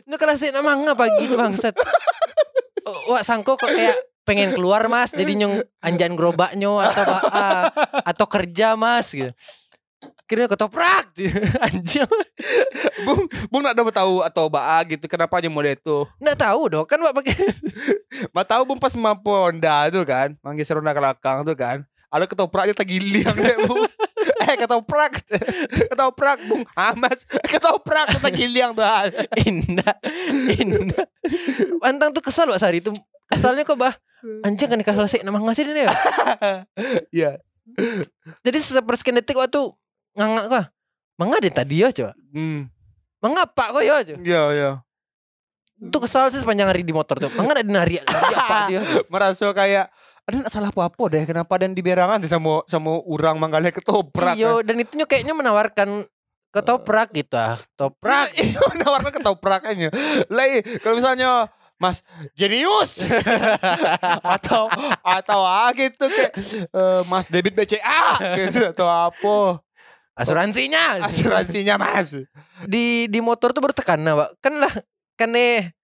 [0.07, 1.75] nyo kelas nama nggak pagi itu bangsat.
[3.09, 7.69] Wah sangko kok kayak pengen keluar mas jadi nyong anjan gerobaknya atau ah,
[8.03, 9.33] atau kerja mas gitu.
[10.25, 11.13] Kira ketoprak
[11.69, 12.09] anjing.
[13.05, 16.09] Bung, Bung nak dapat tahu atau baa gitu kenapa aja model itu.
[16.17, 17.37] Nggak tahu dong kan Pak pakai
[18.35, 21.85] Mak tahu Bung pas mampu Honda tuh kan, manggil serona ke belakang tuh kan.
[22.09, 23.85] Ada ketopraknya tagiling deh Bung.
[24.55, 25.13] Eh ketoprak,
[25.91, 26.63] ketoprak Bung.
[26.79, 28.87] Ah mas, ketoprak tagiling tuh.
[29.43, 29.95] indah
[30.55, 31.07] indah.
[31.83, 32.95] Antang tuh kesal Pak Sari itu
[33.27, 33.95] kesalnya kok bah
[34.47, 35.75] anjing kan kesal sih nama ngasih dia.
[35.85, 35.91] ya?
[37.11, 37.31] Iya.
[38.45, 39.61] Jadi sepersekian detik waktu
[40.15, 40.65] ngangak kok.
[41.15, 42.13] Mangga deh tadi ya coba.
[42.35, 42.67] Hmm.
[43.23, 44.21] Mengapa kok ya coba.
[44.23, 44.71] Iya, iya.
[45.83, 47.31] Itu kesal sih sepanjang hari di motor tuh.
[47.35, 48.81] Mangga ada nari nari apa dia.
[49.13, 49.91] Merasa kayak
[50.25, 54.37] ada salah apa-apa deh kenapa dan di berangan tuh sama sama orang manggalnya ketoprak.
[54.41, 56.09] Iyo dan itu kayaknya menawarkan
[56.49, 57.61] ketoprak gitu ah.
[57.77, 58.33] Toprak.
[58.41, 59.91] Iya menawarkan ketoprakannya.
[60.33, 62.01] Lah iya, kalau misalnya Mas
[62.33, 63.05] jenius
[64.39, 64.71] atau
[65.03, 66.33] atau ah gitu kayak
[66.73, 69.61] eh, Mas debit BCA gitu atau apa
[70.15, 71.03] Asuransinya.
[71.05, 72.15] asuransinya Mas.
[72.65, 74.31] Di di motor tuh bertekan nah, Pak.
[74.41, 74.73] Kan lah
[75.19, 75.75] kan eh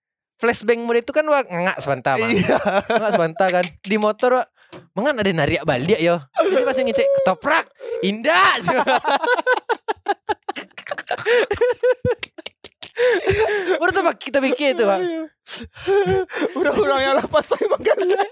[0.41, 2.29] flashbang mode itu kan wah ngak sebentar Pak.
[2.33, 2.57] Iya.
[2.89, 3.65] Ngak sebentar kan.
[3.85, 4.49] Di motor Pak.
[4.95, 6.17] Mangan ada nariak balik yo.
[6.39, 7.67] Jadi pas ngecek ketoprak
[8.03, 8.57] indah.
[13.81, 15.01] Baru tuh kita bikin itu Pak.
[16.57, 18.23] Orang-orang yang lepas saya manggalnya.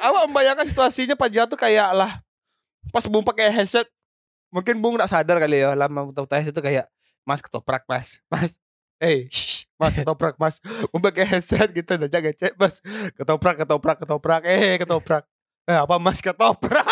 [0.00, 2.22] Awak membayangkan situasinya Pak jatuh kayak lah
[2.88, 3.84] pas Bung pakai headset
[4.48, 6.88] mungkin Bung nggak sadar kali ya lama tahu headset itu kayak
[7.26, 8.20] Mas ketoprak Mas.
[8.30, 8.58] Mas
[8.98, 10.58] eh shh, Mas ketoprak Mas.
[10.90, 12.82] Bung pakai headset gitu dan jaga cek Mas.
[13.14, 15.24] Ketoprak ketoprak ketoprak eh ketoprak.
[15.68, 16.84] Eh apa Mas ketoprak?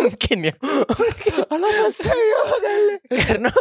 [0.00, 0.54] Mungkin ya.
[1.52, 2.40] alamak saya
[3.10, 3.52] Karena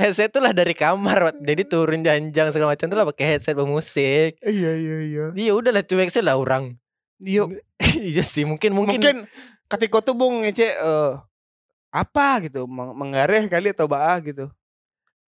[0.00, 1.38] headset itu lah dari kamar.
[1.38, 4.38] Jadi turun janjang segala macam tuh lah pakai headset bermusik.
[4.42, 5.24] iya iya iya.
[5.34, 6.74] Iya udahlah cuek sih lah orang.
[7.22, 7.46] Iya.
[7.96, 9.16] Iya sih mungkin mungkin, mungkin
[9.68, 11.12] ketika tuh Bung ngecek eh,
[11.96, 14.52] apa gitu meng- mengareh kali atau bah gitu?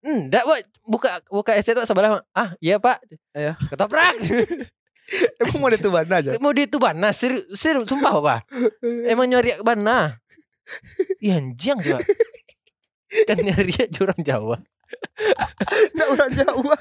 [0.05, 3.01] Enggak Pak buka buka headset Pak sebelah ah iya Pak.
[3.33, 3.57] Iya.
[3.73, 4.15] ketoprak.
[5.41, 6.37] Emang mau itu mana aja?
[6.37, 7.09] Mau dia itu bana?
[7.17, 8.41] Sir sir sumpah Pak
[9.09, 10.13] emang nyari bana?
[11.25, 12.05] Iya anjing coba
[13.25, 14.61] kan nyari jurang Jawa.
[15.97, 16.77] Nggak orang Jawa.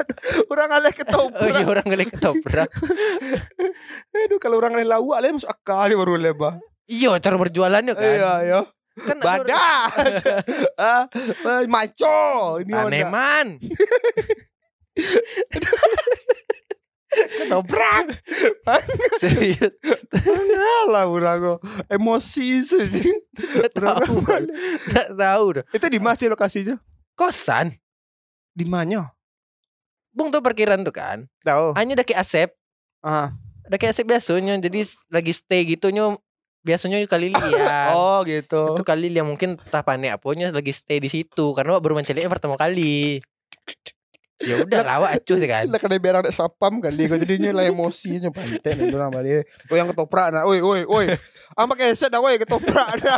[0.51, 2.67] Orang aleh oh iya ketoprak orang ngelik ketoprak.
[4.11, 6.59] Aduh kalau orang aleh lawak aleh masuk akal baru lebah
[6.91, 8.03] iya cara berjualannya kan.
[8.03, 8.59] Iya iya
[8.97, 9.87] Kan ada orang- Badak.
[10.77, 11.03] Ah,
[11.45, 12.57] ah, maco.
[12.61, 13.09] Ini Aneh udah.
[13.09, 13.47] man.
[17.07, 18.05] Ketoprak.
[19.21, 19.73] Serius.
[20.85, 21.59] Alah urang kok.
[21.89, 23.01] Emosi saja.
[23.73, 24.21] Tahu.
[24.91, 25.63] Nggak tahu dah.
[25.71, 26.77] Itu di mana sih lokasinya?
[27.17, 27.73] Kosan.
[28.53, 29.13] Di mana?
[30.13, 31.25] Bung tuh parkiran tuh kan.
[31.41, 31.73] Tahu.
[31.73, 32.53] Hanya daki asep.
[33.01, 33.33] Ah.
[33.65, 34.57] Daki asep biasanya.
[34.59, 36.21] Jadi lagi stay gitu nyo.
[36.67, 37.95] Biasanya kali lihat.
[37.95, 38.75] Oh gitu.
[38.75, 42.59] Itu kali yang mungkin tak panik apanya lagi stay di situ karena baru menceliknya pertama
[42.59, 43.23] kali.
[44.37, 45.65] Ya udah lawak acuh sih kan.
[45.71, 49.47] Lah kena biar ada sapam kali kau jadinya lah emosinya pantai nih orang balik.
[49.71, 50.43] Oh yang ketoprak nah.
[50.43, 51.05] Oi oi oi.
[51.55, 53.17] Ama keset dah oi ketoprak dah.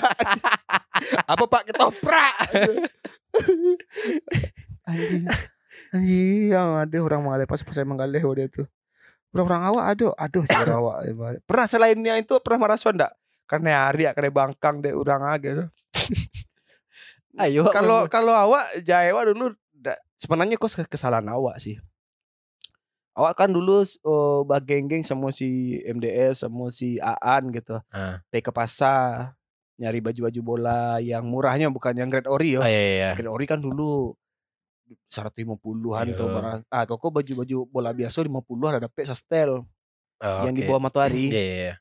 [1.34, 2.36] Apa Pak ketoprak?
[4.88, 5.26] Anjing.
[5.92, 8.64] Anjing yang ada orang mengalih pas pas saya mengalih waktu itu.
[9.36, 10.98] Orang-orang awak aduh aduh sih orang awak.
[11.50, 13.19] Pernah selainnya itu pernah merasa ndak?
[13.50, 15.68] Karena hari ya karena bangkang deh orang aja tuh.
[17.42, 17.66] Ayo.
[17.70, 19.58] Kalau kalau awak Jawa dulu
[20.14, 21.82] sebenarnya kok kes- kesalahan awak sih.
[23.18, 27.82] Awak kan dulu oh, bageng-geng sama si MDS sama si Aan gitu.
[27.90, 28.22] Ah.
[28.30, 29.34] Pergi ke pasar
[29.80, 32.62] nyari baju-baju bola yang murahnya bukan yang grade ori yo.
[32.62, 33.10] Oh iya iya.
[33.16, 34.14] Grade ori kan dulu
[35.08, 36.18] 150-an Iya.
[36.18, 36.60] tuh barang.
[36.68, 38.36] Ah, kok baju-baju bola biasa 50
[38.68, 39.64] ada dapet sastel
[40.20, 40.68] Oh, yang di oke.
[40.68, 41.32] bawah matahari.
[41.32, 41.56] Iya iya.
[41.64, 41.74] iya.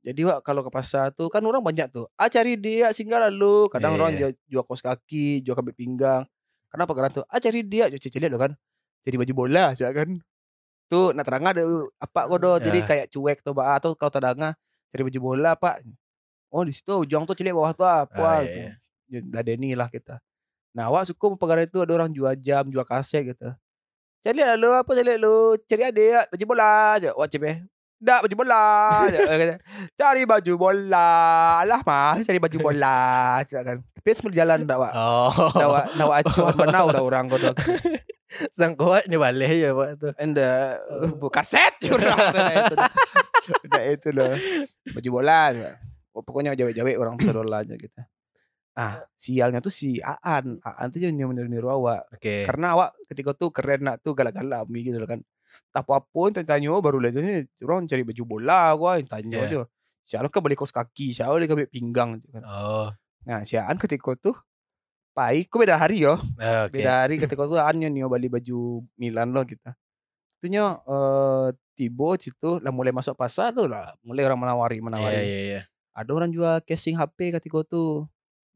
[0.00, 2.08] Jadi wak kalau ke pasar tuh kan orang banyak tuh.
[2.16, 3.68] Ah cari dia singgah lalu.
[3.68, 4.18] Kadang Iya, orang iya.
[4.18, 6.24] jual, jual kaos kaki, jual kabel pinggang.
[6.72, 7.24] Kenapa karena tuh?
[7.28, 8.52] Ah cari dia, cuci lihat kan.
[9.04, 10.16] Jadi baju bola, ya kan.
[10.88, 11.60] Tuh nak terang ada
[12.00, 12.52] apa kok do.
[12.64, 12.86] Jadi Ya.
[12.88, 13.66] kayak cuek tuh Pak.
[13.76, 14.56] atau kalau tadanga
[14.88, 15.84] cari baju bola Pak.
[16.50, 18.58] Oh di situ ujung tuh cilik bawah tuh apa Ah, gitu.
[18.58, 20.18] iya, Ya, lah kita.
[20.70, 23.50] Nah, awak suka mempengaruhi itu ada orang jual jam, jual kaset gitu.
[24.22, 25.58] Cari lalu apa cari lu?
[25.66, 27.10] Cari ada baju bola aja.
[27.18, 27.66] Wah cepet.
[28.00, 28.64] Dak baju bola.
[29.92, 31.08] cari baju bola.
[31.60, 32.98] Alah mah cari baju bola.
[33.44, 33.76] Cakap kan.
[34.00, 34.92] Tapi semua jalan dak wak.
[34.96, 35.52] Oh.
[35.52, 37.52] Dak wak, dak wak acuan benau dah orang kau dah.
[38.56, 40.12] Sang kuat ni balik ya Pak tuh.
[40.16, 42.74] Anda uh, kaset orang dah itu.
[43.68, 43.82] dah.
[43.84, 44.32] Itu loh.
[44.96, 45.52] Baju bola.
[46.16, 48.00] Oh, pokoknya jawab-jawab orang besar aja gitu.
[48.80, 50.56] Ah, sialnya tuh si Aan.
[50.64, 52.08] Aan tuh yang niru-niru awak.
[52.16, 52.48] Oke.
[52.48, 55.20] Karena awak ketika tuh keren nak tuh galak-galak gitu loh kan.
[55.70, 59.50] Tak apa-apa yang tanya baru lihat ni orang cari baju bola gua yang tanya Yeah.
[59.50, 59.64] dia.
[60.04, 62.42] Siapa ke balik kaos kaki, siapa lagi balik pinggang gitu kan.
[62.42, 62.90] Oh.
[63.22, 64.34] Nah, si Aan ketika tuh
[65.10, 66.14] pai, kau beda hari yo.
[66.16, 66.82] Oke.
[66.82, 69.74] Beda hari ketika tuh Aan nyo balik baju Milan loh kita.
[70.40, 75.14] Itunya eh tibo situ lah mulai masuk pasar tuh lah mulai orang menawari Iya menawari.
[75.20, 75.60] iya iya.
[75.94, 78.08] Ada orang jual casing HP ketika tuh.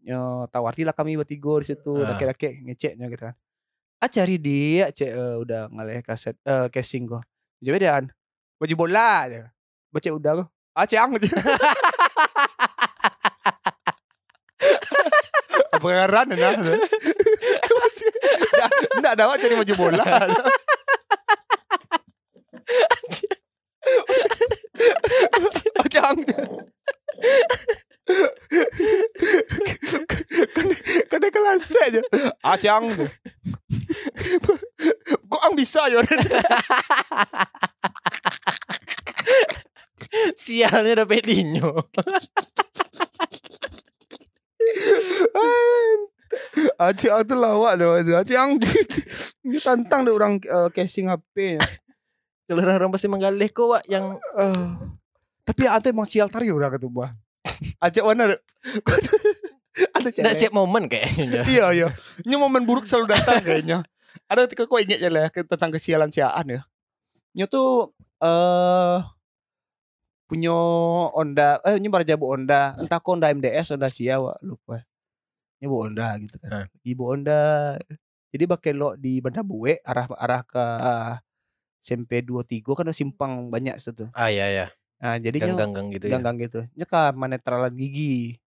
[0.04, 2.12] Yo, tawari lah kami bertiga di situ, Ah.
[2.12, 3.35] laki-laki ngeceknya gitu kan.
[4.02, 7.22] Ah cari dia, cek eh, udah ngalih kaset eh casing kok.
[7.62, 8.11] Jadi dia an
[8.61, 9.48] baju bola aja.
[9.92, 10.48] Baca udah kok.
[10.74, 11.14] Ah cang.
[15.74, 16.54] Apa karan nah.
[18.98, 20.04] Enggak ada cari baju bola.
[25.78, 26.18] Ah cang.
[31.09, 32.00] Kena kelas aja.
[32.42, 32.85] Ah cang.
[35.30, 36.00] Kok ang bisa ya?
[40.38, 41.70] Sialnya udah pedinyo.
[46.78, 48.12] Aceh tu lawak dah tu.
[48.14, 51.59] Aceh ang dia tantang dia orang uh, casing HP.
[52.44, 54.98] Kalau orang-orang pasti menggalih kok Wak yang Uh,
[55.44, 57.12] tapi ante emang sial tari orang buah.
[57.78, 58.33] Aceh warna
[60.04, 60.36] ada cewek.
[60.36, 61.42] siap momen kayaknya.
[61.54, 61.88] Iya iya.
[62.22, 63.78] Ini momen buruk selalu datang kayaknya.
[64.30, 66.60] Ada ketika kau ingat ya lah tentang kesialan siaan ya.
[67.34, 68.98] Nya tuh eh
[70.24, 70.54] punya
[71.12, 74.86] Honda eh ini baru jabu Honda entah kau Honda MDS Honda Sia wak lupa.
[75.60, 76.50] Ini bu Honda gitu kan.
[76.52, 76.66] Hah.
[76.84, 77.42] Ibu Honda.
[78.34, 80.64] Jadi pakai lo di Banda Bue arah arah ke
[81.84, 84.08] SMP 23 kan ada simpang banyak situ.
[84.16, 84.66] Ah iya iya.
[85.04, 86.16] Nah, Gang-gang gitu ya.
[86.16, 86.64] ganggang gitu.
[86.72, 88.40] Nyeka manetralan gigi.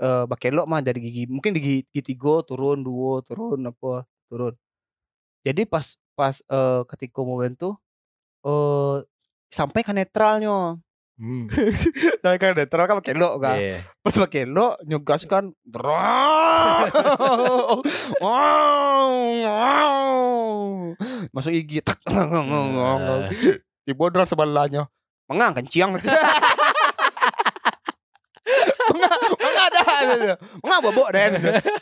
[0.00, 4.56] Eh bakelok mah dari gigi mungkin di gigi, gigi tiga turun dua turun apa turun.
[5.44, 7.76] Jadi pas pas eh ketika momen tuh
[8.48, 9.04] eh
[9.52, 10.80] sampai ke netralnya.
[11.20, 11.52] Hmm.
[12.24, 13.60] Sampai ke netral kan pakai lo kan.
[13.60, 13.84] Iya.
[14.00, 15.52] Pas pakai lo nyegas kan.
[21.36, 21.84] Masuk gigi.
[21.84, 22.00] tak.
[23.84, 24.88] Tiba orang sebelahnya.
[25.28, 25.92] Mengang kencing.
[28.90, 29.20] Mengang,
[30.62, 31.30] Mengang bobok dan.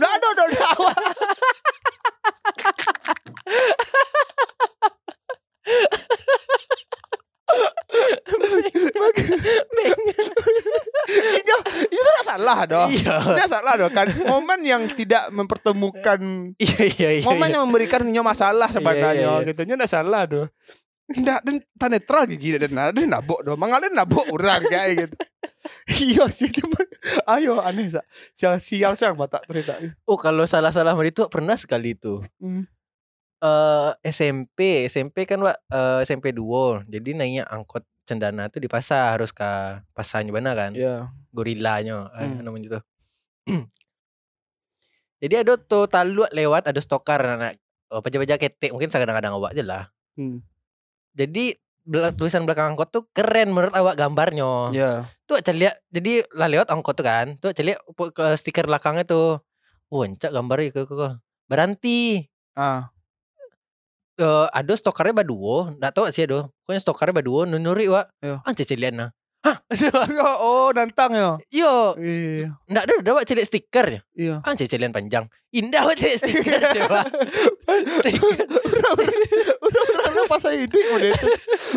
[0.01, 0.73] Dah ada dah dah.
[11.89, 12.89] Itu salah dong.
[12.93, 13.17] Iya.
[13.49, 14.07] Salah dong kan.
[14.29, 16.21] Momen yang tidak mempertemukan
[16.59, 17.25] Iya iya iya.
[17.25, 17.55] momen iya.
[17.59, 19.49] yang memberikan nyo masalah sebenarnya iya, iya.
[19.49, 19.61] gitu.
[19.65, 20.49] Nyo salah dong.
[21.09, 23.57] Ndak dan tak netral gigi dan ada nabok dong.
[23.57, 25.17] Mangalnya nabok orang kayak gitu.
[26.05, 26.87] Iya sih teman.
[27.25, 28.05] Ayo aneh sa.
[28.37, 29.77] Sial sial sang mata cerita.
[30.05, 32.21] Oh kalau salah-salah sama itu pernah sekali itu.
[32.39, 32.65] Hmm.
[33.39, 36.83] eh SMP, SMP kan Wak, eh, SMP duo.
[36.91, 39.47] Jadi naiknya angkot cendana tuh di pasar harus ke
[39.95, 40.75] pasarnya mana kan?
[40.75, 41.07] Iya.
[41.31, 42.43] Gorilanya eh, Hmm.
[42.43, 42.83] namanya tuh.
[45.23, 47.59] Jadi ada tuh talu lewat ada stokar anak
[47.91, 49.85] oh, pajak-pajak ketek mungkin kadang-kadang awak aja lah.
[50.15, 50.43] Hmm.
[51.15, 51.55] Jadi
[51.89, 54.73] tulisan belakang angkot tuh keren menurut awak gambarnya.
[54.77, 54.91] Iya.
[55.25, 57.41] Tuh aja lihat jadi lah lewat angkot tuh kan.
[57.41, 57.81] Tuh aja lihat
[58.13, 59.41] ke stiker belakangnya tuh.
[59.89, 61.09] Wah, encak gambarnya ke ke
[61.49, 62.29] Berhenti.
[62.53, 62.93] Ah.
[64.19, 66.51] eh ada stokarnya baduo, nggak tahu sih ada.
[66.67, 68.03] Pokoknya stokarnya baduo, nunuri wa.
[68.21, 68.43] Iya.
[68.45, 69.11] Anca celian nah.
[69.49, 69.57] Hah?
[70.45, 71.41] oh, nantang ya.
[71.49, 72.53] Yo, Iya.
[72.63, 74.01] nggak ada wa celik stiker ya.
[74.13, 74.35] Iya.
[74.43, 75.25] Anca celian panjang.
[75.51, 77.09] Indah wa celik stiker coba.
[77.97, 78.45] stiker.
[79.59, 81.27] Udah udah pas saya ide udah itu.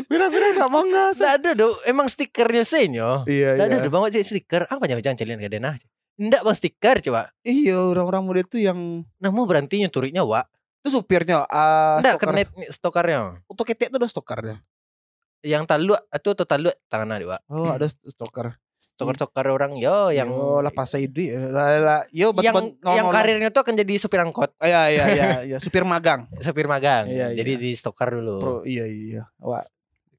[0.07, 1.15] Mira-mira enggak mangas.
[1.15, 3.23] Nggak ada do, emang stikernya senyo.
[3.23, 3.83] Iya, Nggak ada iya.
[3.83, 4.61] do bang wa celik stiker.
[4.67, 5.75] Ah panjang-panjang celian gak ada nah.
[6.17, 7.21] Nggak bang stiker coba.
[7.41, 8.77] Iya, orang-orang muda itu yang
[9.17, 10.43] Nah mau berhenti nyuturiknya wa.
[10.81, 12.33] itu supirnya ah Nggak stokar.
[12.33, 13.19] kenet stokarnya.
[13.45, 14.57] Untuk ketek itu ada stokarnya.
[15.41, 17.37] Yang talu atau atau talu tangan wa.
[17.47, 18.53] Oh, ada stokar.
[18.77, 21.37] Stokar-stokar orang yo yang yo lah pas saya ide.
[21.37, 23.13] Lah lah, yo bet- yang bet- yang nol-nol.
[23.13, 24.53] karirnya tuh akan jadi supir angkot.
[24.55, 26.25] Ah, Iya iya iya, iya, supir magang.
[26.35, 27.05] supir magang.
[27.05, 27.61] Iya, Jadi iya.
[27.61, 28.35] di stokar dulu.
[28.37, 29.29] Pro, iya iya.
[29.37, 29.61] Wah.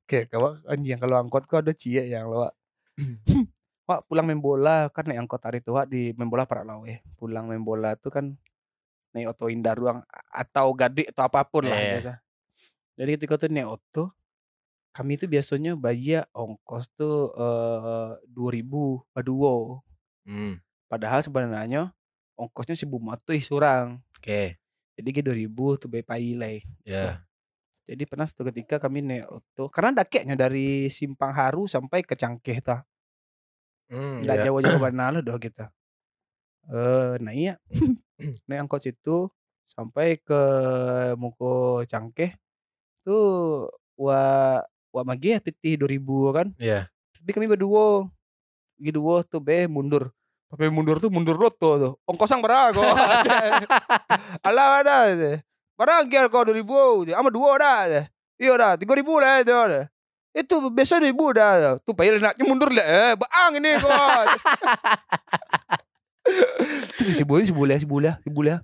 [0.03, 2.47] Oke, kawan anjing kalau angkot kok ada cie yang lo.
[2.47, 2.53] Wak.
[3.85, 7.03] Wak pulang main bola kan naik angkot hari itu Wak di main bola para lawe.
[7.17, 8.31] Pulang main bola tuh kan
[9.11, 11.95] naik oto Indah ruang atau Gade atau apa pun lah Iya.
[11.97, 12.13] gitu.
[12.95, 14.15] Jadi ketika tuh naik oto
[14.93, 19.81] kami tuh biasanya bayar ongkos tuh eh dua ribu baduo.
[20.29, 21.91] Hmm, Padahal sebenarnya
[22.37, 23.99] ongkosnya si Bumatuh surang.
[24.21, 24.57] Oke.
[24.95, 26.61] Jadi ke dua ribu tuh bayar pailai.
[26.85, 27.25] Ya.
[27.89, 32.61] Jadi pernah suatu ketika kami naik oto karena dakeknya dari Simpang Haru sampai ke Cangkeh
[32.63, 32.85] ta.
[33.91, 34.43] Hmm, Nggak ya.
[34.49, 35.73] jauh-jauh mana doh kita.
[36.71, 37.55] Eh naik ya.
[38.47, 39.27] naik angkot situ
[39.67, 40.41] sampai ke
[41.19, 42.37] Muko Cangkeh
[43.03, 43.67] tuh
[43.99, 44.23] wa
[44.93, 46.47] wa magi pitih 2000 kan.
[46.61, 46.87] Iya.
[47.17, 48.07] Tapi kami berdua.
[48.77, 50.13] Berdua tuh be mundur.
[50.53, 51.93] Tapi mundur tuh mundur roto tuh.
[52.05, 52.85] Ongkosang berapa kok.
[54.47, 55.41] Alah ada.
[55.81, 57.17] Barang kia kau 2000.
[57.17, 58.05] Ama dua dah.
[58.37, 59.55] Iya dah 3000 lah itu.
[60.37, 61.53] Itu biasa 2000 dah.
[61.81, 62.85] Tuh payah naknya mundur lah.
[62.85, 64.25] Eh, baang ini kok.
[67.01, 68.59] Itu si boleh si boleh si boleh si boleh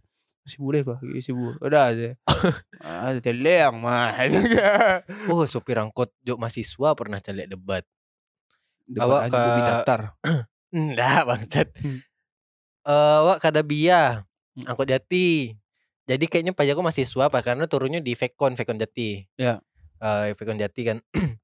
[0.49, 2.11] si boleh kok si boleh udah aja
[2.85, 4.17] ah teleng mah
[5.31, 7.85] Oh, supir angkot jok mahasiswa pernah celek debat.
[8.89, 10.01] Awak Awak ke daftar
[10.73, 11.69] Enggak, bangsat.
[11.81, 12.01] Hmm.
[12.89, 14.25] Eh, wak kada bia
[14.65, 15.53] angkot Jati.
[16.09, 19.29] Jadi kayaknya pajakku mahasiswa apa karena turunnya di Vekon, Vekon Jati.
[19.37, 19.61] Ya.
[20.01, 20.99] Eh, Vekon Jati kan.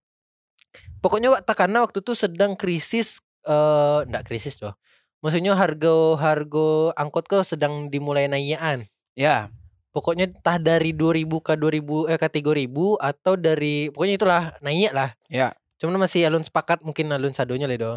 [1.04, 4.72] Pokoknya wak karena waktu itu sedang krisis eh enggak krisis loh.
[5.20, 8.88] Maksudnya harga harga angkot kau sedang dimulai naikan.
[9.14, 9.50] Ya
[9.94, 15.14] Pokoknya entah dari 2000 ke 2000 eh ke 3000 atau dari pokoknya itulah naik lah.
[15.31, 15.55] Ya.
[15.79, 17.92] Cuman masih alun sepakat mungkin alun sadonya lah do.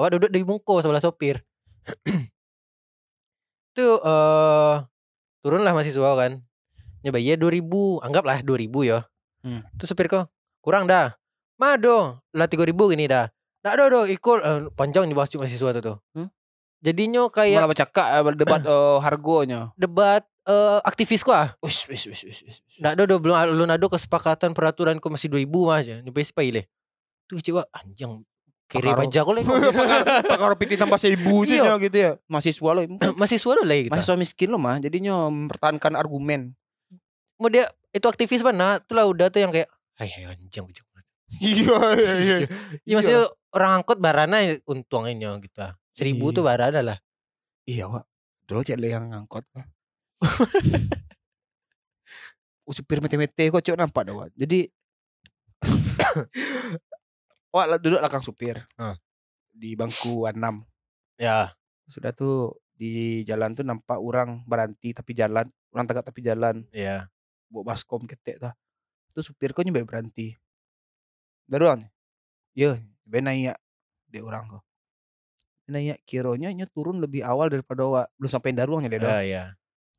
[0.00, 1.44] Awak duduk di bungku sebelah sopir.
[3.76, 4.74] Tuh eh
[5.44, 6.40] turun lah mahasiswa kan.
[7.04, 9.04] Nyoba iya 2000, anggaplah 2000 ya.
[9.44, 9.60] Hmm.
[9.76, 10.32] Tuh sopir kok
[10.64, 11.12] kurang dah.
[11.60, 13.28] Mado, lah 3000 gini dah.
[13.60, 15.96] Nggak ada do ikut eh, panjang dibahas mahasiswa tuh tuh.
[16.16, 16.32] Hmm?
[16.80, 21.48] Jadinya kayak malah bercakap eh, debat eh, hargonya debat eh, aktivis kok ah.
[21.60, 25.76] wis wis wis wis ada do belum belum ada kesepakatan peraturan kok masih 2000 mah
[25.76, 25.94] aja.
[26.00, 26.66] Nyoba siapa ile.
[27.28, 28.24] Tuh coba anjing
[28.68, 29.48] kiri pajak kok lagi.
[30.24, 31.64] pakar piti tambah seribu Iya.
[31.64, 32.80] aja gitu ya mahasiswa lo
[33.20, 33.92] mahasiswa lo lagi kita.
[33.96, 36.52] mahasiswa miskin lo mah jadinya mempertahankan argumen
[37.38, 38.76] Mau dia itu aktivis mana?
[38.84, 40.84] Tuh lah udah tuh yang kayak hai hai anjing pajak.
[41.40, 42.36] iya iya iya
[42.88, 45.58] Iya maksudnya orang angkot barana untungnya gitu.
[45.60, 45.72] ah.
[45.96, 46.36] Seribu Iya.
[46.36, 46.98] tuh barana lah.
[47.64, 48.04] iya wak
[48.44, 49.64] dulu cek yang ngangkot Wak.
[52.66, 54.28] Oh, supir mete-mete kok cok nampak dah wak.
[54.34, 54.66] Jadi
[57.54, 58.62] wak duduk belakang supir.
[58.78, 58.98] Ah.
[59.54, 60.62] di bangku enam.
[61.18, 61.50] Ya.
[61.88, 66.62] sudah tuh di jalan tuh nampak orang berhenti tapi jalan orang tegak tapi jalan.
[66.70, 67.10] Iya.
[67.48, 68.52] bawa baskom ketek tah
[69.16, 70.36] tuh supir kau nyoba berhenti
[71.48, 71.80] dah doang
[72.52, 72.76] yo
[73.08, 73.56] ben naik
[74.12, 74.62] dia orang kau.
[75.68, 79.44] Naik kironya nya turun lebih awal daripada wa belum sampai daruangnya dia Ya, ya.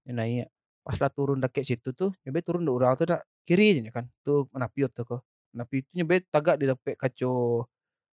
[0.08, 0.48] Naik
[0.84, 4.06] pas lah turun dekat situ tuh nyoba turun di orang tuh dah kiri aja kan
[4.26, 5.20] tuh menapiot tuh kau
[5.54, 7.66] menapi itu nyoba tagak di dekat kaco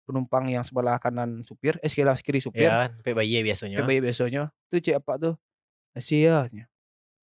[0.04, 2.68] penumpang yang sebelah kanan supir, eh sebelah kiri supir.
[2.68, 3.80] Ya, sampai bayi biasanya.
[3.80, 4.52] Sampai bayi biasanya.
[4.68, 5.34] Tuh cek apa tuh?
[5.96, 6.44] Ya.
[6.52, 6.68] nya.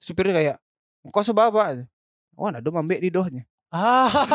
[0.00, 0.56] Supirnya kayak,
[1.12, 1.84] kau sebab apa?
[2.40, 3.44] Wah, ada mambek di dohnya.
[3.70, 4.08] Ah.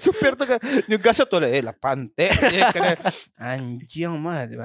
[0.00, 3.00] supir tuh kayak nyugas tuh eh lah pante ya kan
[3.40, 4.56] anjing mah di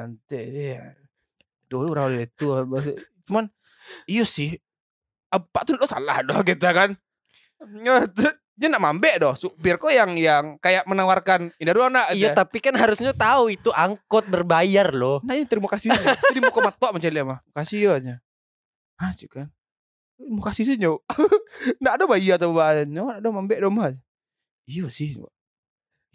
[1.67, 2.45] doh orang itu
[3.29, 3.45] cuman
[4.09, 4.57] iya sih.
[5.29, 6.93] Apa tuh lo salah doh gitu kan.
[8.55, 12.63] Dia nak mambek doh supir kok yang yang kayak menawarkan ini dulu anak Iya, tapi
[12.63, 15.19] kan harusnya tahu itu angkot berbayar loh.
[15.27, 15.91] nah ya terima kasih
[16.31, 18.13] jadi mau macam dia mah kasih ya aja.
[18.95, 19.51] Ah juga
[20.19, 21.03] mau kasih sih nyok
[21.83, 23.91] nggak ada bayi atau bahan nyok ada mambek dong mah
[24.63, 25.11] iya sih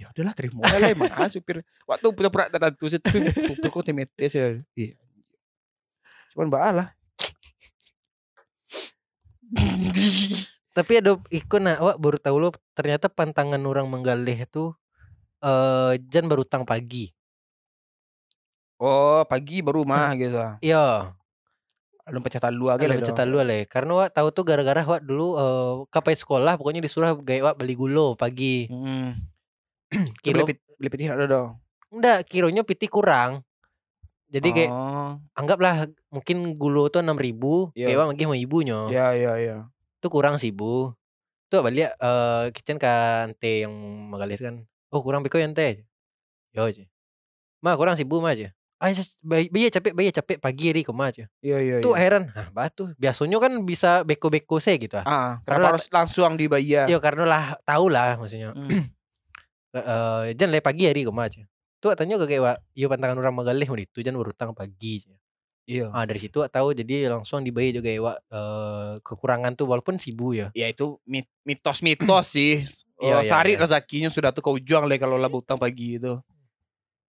[0.00, 1.12] ya udahlah terima lah emang.
[1.12, 3.20] Ah, supir waktu pura-pura datang tuh supir
[3.68, 4.40] kok temete sih
[4.72, 4.96] iya
[6.34, 6.88] cuman mbak lah
[10.70, 14.70] Tapi ada ikon nah, wak baru tahu lo ternyata pantangan orang menggalih itu
[15.42, 17.10] eh jan berutang pagi.
[18.80, 21.12] oh pagi baru mah gitu Iya,
[22.08, 23.66] lu pecah talu aja lah cerita lu le.
[23.66, 27.74] Karena wak tahu tuh gara-gara wak dulu eh kapai sekolah pokoknya disuruh gaya wak beli
[27.74, 28.70] gulo pagi.
[28.70, 29.10] hmm.
[30.24, 31.58] Kilo beli, pit- beli piti ada dong
[31.90, 33.42] enggak, kilonya piti kurang.
[34.30, 35.18] Jadi kayak oh.
[35.34, 37.90] anggaplah mungkin gulo tuh enam ribu, Iya.
[37.90, 38.78] kayak lagi sama ibunya.
[38.88, 39.56] ya ya ya
[39.98, 40.94] Itu kurang sih bu.
[41.50, 43.74] Tuh balik eh kitchen kan teh yang
[44.06, 44.62] magalis kan.
[44.94, 45.82] Oh kurang piko yang teh.
[46.54, 46.86] Yo aja.
[47.58, 48.54] Ma kurang sih bu mah aja.
[48.80, 51.28] Ah, bayi bayi capek bayi capek pagi hari ke mana aja.
[51.44, 52.00] iya iya Tuh iya.
[52.00, 52.32] heran.
[52.32, 52.88] Ah, batu.
[52.96, 55.04] Biasanya kan bisa beko-beko saya gitu ah.
[55.04, 58.54] ah Karena harus langsung dibayar Iya karena lah tahu lah maksudnya.
[58.54, 58.88] Hmm.
[59.70, 61.46] Eh jan le pagi hari ke mana aja.
[61.80, 65.00] Tuh tanya ke kayak iya pantangan orang magalih mau itu jan berutang pagi
[65.64, 70.36] iya Ah dari situ tahu jadi langsung dibayar juga ya eh, kekurangan tuh walaupun sibu
[70.36, 70.52] ya.
[70.52, 72.60] ya itu mit- mitos-mitos sih.
[73.00, 73.64] Iya, Oh, iya, sari iya.
[73.64, 76.20] rezekinya sudah tuh kau juang le kalau lah utang pagi itu.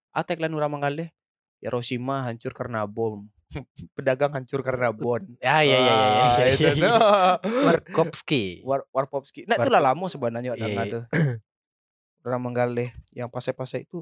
[0.08, 1.12] Ah tagline orang Manggale.
[1.60, 3.28] Hiroshima hancur karena bom.
[3.96, 5.20] Pedagang hancur karena bon.
[5.44, 6.24] Ya ya ya ya ya.
[6.24, 6.94] Ah, ya, ya, ya.
[7.68, 8.64] Warkopski.
[8.64, 9.44] War Warpopski.
[9.44, 10.82] Nah, itu lah lama sebenarnya ada iya.
[10.88, 11.04] tuh.
[12.24, 14.00] Orang Manggale yang pasai-pasai itu.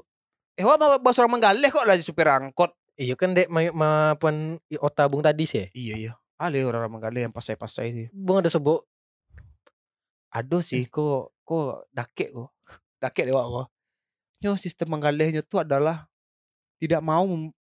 [0.59, 2.74] Eh, wah mau bahas orang Manggale kok lagi supir angkot.
[3.01, 3.88] Iya kan dek ma, ma
[4.20, 5.66] puan i- ota bung tadi sih.
[5.72, 6.12] Iya iya.
[6.36, 8.07] Ale orang Manggale yang pasai-pasai sih.
[8.12, 8.80] Bung ada sebut
[10.30, 12.51] Aduh sih kok kok dakek kok.
[13.03, 13.66] Dakek dewa kok.
[14.40, 16.07] Nyo sistem menggalihnya itu adalah
[16.80, 17.24] tidak mau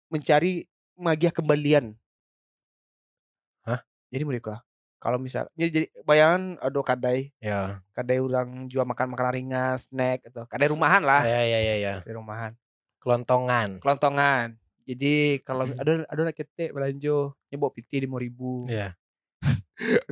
[0.09, 0.67] mencari
[0.99, 1.95] magiah kembalian.
[3.65, 3.81] Hah?
[4.11, 4.65] Jadi mereka
[4.99, 7.79] kalau misal jadi, jadi bayangan aduh kadai, ya.
[7.95, 11.95] kadai orang jual makan makanan ringan, snack atau kadai rumahan lah, Ya ya ya ya.
[12.03, 12.53] kadai rumahan,
[13.09, 13.81] Kelontongan.
[13.81, 14.61] kelontongan.
[14.85, 18.69] Jadi kalau ada ada anak ketek belanja nyebok piti lima ribu.
[18.77, 18.93] Ya.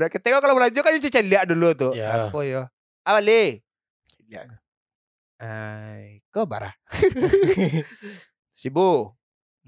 [0.01, 1.92] Udah ketek kalau belanja kan cuci lihat dulu tuh.
[1.92, 2.32] Ya.
[2.32, 2.72] Apa ya?
[3.05, 3.61] Awale.
[4.32, 4.49] Lihat.
[5.36, 6.72] Ay, kau bara.
[8.57, 9.12] Sibu.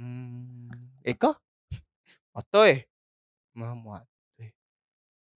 [0.00, 0.72] Hmm,
[1.04, 1.36] Eko?
[2.32, 2.88] Otoy.
[3.52, 4.08] Mamuat.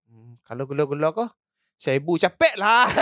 [0.09, 1.36] Hmm, kalau gula-gula kok
[1.83, 2.87] Seribu capek lah.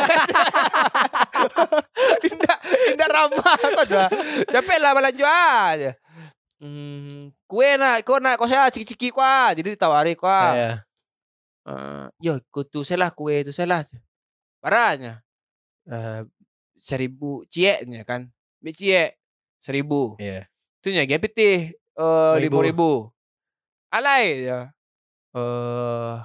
[2.24, 2.57] Indah,
[2.97, 4.09] indah ramah kau dah.
[4.49, 5.93] Capek lah belanja aja.
[6.57, 9.53] Hmm, kue nak, kau nak, kau saya ciki-ciki kuah.
[9.53, 10.57] Jadi ditawari kuah.
[10.57, 10.70] Ya.
[11.68, 13.85] Eh, yo kutu salah kue itu salah
[14.64, 15.20] parahnya
[15.85, 16.24] eh
[16.81, 18.33] seribu cieknya kan
[18.64, 19.20] Mie ciek
[19.61, 20.49] seribu Ya.
[20.81, 21.41] itu nya GPT
[22.01, 22.43] eh Ribu.
[22.43, 22.91] lima ribu
[23.93, 24.72] alai ya
[25.37, 26.16] eh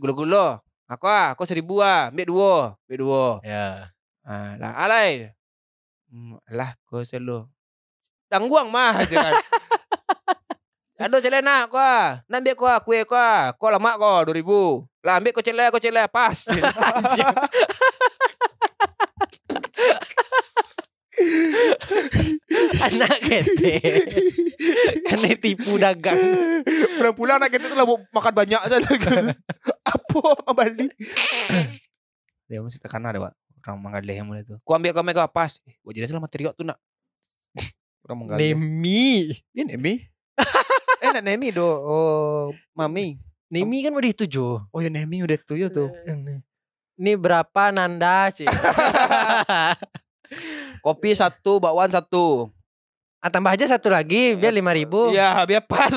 [0.00, 0.63] gula-gula
[0.94, 2.54] aku ah aku seribu ah ambil dua
[2.86, 3.90] ambil dua Ya.
[4.24, 5.34] ah lah alai
[6.10, 7.44] hmm, lah kau selalu
[8.30, 9.34] tangguang mah aja kan
[10.94, 12.22] Aduh celana nak kau ah.
[12.30, 13.50] Nak ambil kau ah, kue kau ah.
[13.58, 15.04] Kau lama kau 2000.
[15.04, 16.48] Lah ambil kau celana kau celana pas.
[22.86, 23.74] Anak kete.
[25.06, 26.18] Karena tipu dagang.
[26.98, 28.78] Pulang-pulang nak kita tu lah makan banyak aja
[30.20, 30.90] Apa Bali?
[32.48, 33.32] Dia masih tekan ada, Pak.
[33.64, 34.60] Orang Mangaleh yang mulai tu.
[34.60, 35.56] Kau ambil kau kau pas.
[35.64, 36.76] Eh, Wah jadi salah material tu nak.
[38.04, 38.52] Orang Mangaleh.
[38.52, 39.32] Nemi.
[39.56, 40.04] Ini Nemi.
[41.00, 41.64] eh nak Nemi do.
[41.64, 43.16] Oh, Mami.
[43.48, 44.60] Nemi kan udah tujuh.
[44.68, 45.88] Oh ya Nemi udah tu ya tuh.
[46.94, 48.46] Ini berapa Nanda sih?
[50.84, 52.52] Kopi satu, bakwan satu.
[53.24, 55.08] ah, tambah aja satu lagi biar lima ribu.
[55.08, 55.88] Iya, biar pas.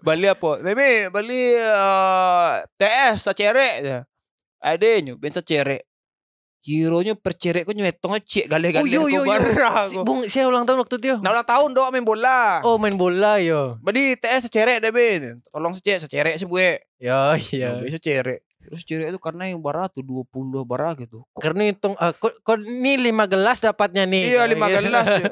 [0.00, 0.50] Bali apa?
[0.64, 3.96] Nemi, Bali uh, TS secerek je.
[4.58, 5.84] Ada nyu ben secerek.
[6.58, 9.30] Kironya percerek ko nyetong cek gale-gale Oh yo yo ko yo.
[9.30, 11.14] barang Si, bung saya ulang tahun waktu itu.
[11.22, 12.58] Nah ulang tahun doa main bola.
[12.66, 13.78] Oh main bola yo.
[13.78, 15.38] Badi TS secerek deh Ben.
[15.54, 16.68] Tolong secerek sih gue.
[16.98, 17.38] Yo Ya.
[17.54, 17.78] iya.
[17.78, 18.42] Bisa cerek.
[18.68, 20.28] Terus cerek itu karena yang bara tuh 20
[20.62, 21.24] bara gitu.
[21.32, 24.36] Kok Karena hitung ah, kok, kok ini lima gelas dapatnya nih.
[24.36, 24.76] Iya lima Gitu.
[24.84, 25.06] gelas.
[25.08, 25.24] ya.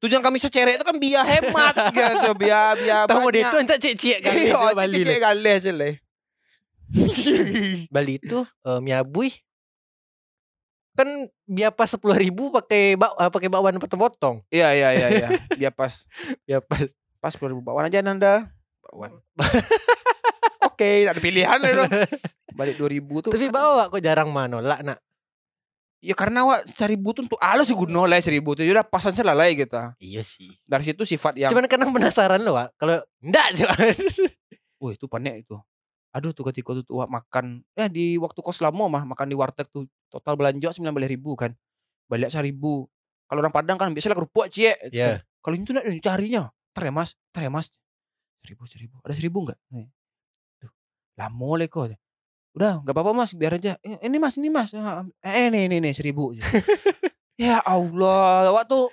[0.00, 4.18] Tujuan kami secerek itu kan biar hemat gitu, biar biar Tahu dia itu encak cek-cek
[4.18, 4.56] kan Iya,
[5.04, 5.90] cek gale sih le.
[7.88, 9.32] Bali itu eh, miabui
[10.92, 11.08] kan
[11.44, 14.44] biar pas sepuluh ribu pakai bak eh, pakai bakwan potong-potong.
[14.48, 15.28] Iya iya iya iya.
[15.56, 16.04] Biar pas
[16.50, 16.84] Ya pas
[17.16, 18.48] pas 2000 bakwan aja Nanda.
[18.80, 19.12] Bakwan.
[20.72, 21.90] Oke, ada pilihan lah dong.
[22.54, 23.32] Balik 2000 tuh.
[23.32, 24.98] tapi bawa kok jarang manolak nak.
[26.02, 29.54] Ya karena wak seribu tuh untuk alus sih gunno lah seribu tuh udah pasan selalai
[29.54, 29.78] gitu.
[30.02, 30.58] Iya sih.
[30.66, 32.74] Dari situ sifat yang Cuman kadang penasaran loh, Wak.
[32.74, 33.94] Kalau enggak cuman.
[34.82, 35.54] Wah itu panik itu.
[36.10, 39.70] Aduh tuh ketika tuh wak makan ya di waktu kos lama mah makan di warteg
[39.70, 41.54] tuh total belanja sembilan belas ribu kan.
[42.10, 42.90] Balik seribu.
[43.30, 44.74] Kalau orang Padang kan biasanya kerupuk cie.
[44.90, 45.22] Iya.
[45.38, 46.50] Kalau itu enggak carinya.
[46.74, 47.70] Ntar ya mas, ntar ya mas.
[48.42, 48.98] Seribu seribu.
[49.06, 49.58] Ada seribu enggak?
[49.70, 49.86] Nih.
[50.58, 50.72] Tuh.
[51.14, 51.94] Lama kok.
[52.52, 53.80] Udah nggak apa-apa mas biar aja.
[53.80, 54.70] "Eh, Ini mas ini mas.
[54.76, 56.36] Ah, Eh ini ini nih seribu.
[57.40, 58.92] ya Allah waktu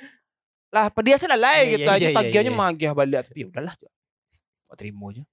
[0.70, 2.60] lah dia selalai Iya, gitu iya, aja iya, tagihannya iya.
[2.62, 3.74] magiah balik tapi udahlah
[4.70, 5.24] Gua terima aja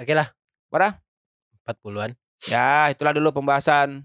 [0.00, 0.32] Oke lah.
[0.72, 0.98] Berapa?
[1.68, 2.10] 40-an.
[2.48, 4.02] Ya, itulah dulu pembahasan.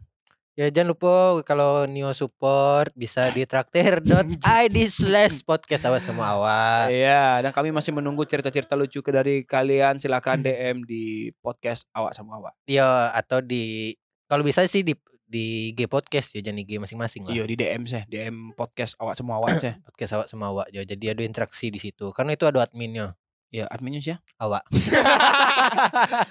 [0.57, 6.89] Ya jangan lupa kalau Neo support bisa di traktir.id slash podcast awak semua awak.
[6.89, 10.01] Iya, dan kami masih menunggu cerita-cerita lucu ke dari kalian.
[10.01, 12.57] Silakan DM di podcast awak sama awak.
[12.65, 13.93] Ya atau di
[14.25, 14.97] kalau bisa sih di
[15.29, 17.37] di G podcast ya jangan di G masing-masing lah.
[17.37, 19.69] Iya, di DM sih, DM podcast awak sama awak sih.
[19.93, 20.81] Podcast awak sama awak ya.
[20.81, 22.09] Jadi ada interaksi di situ.
[22.09, 23.13] Karena itu ada adminnya
[23.47, 24.17] Ya, adminnya sih.
[24.43, 24.67] awak.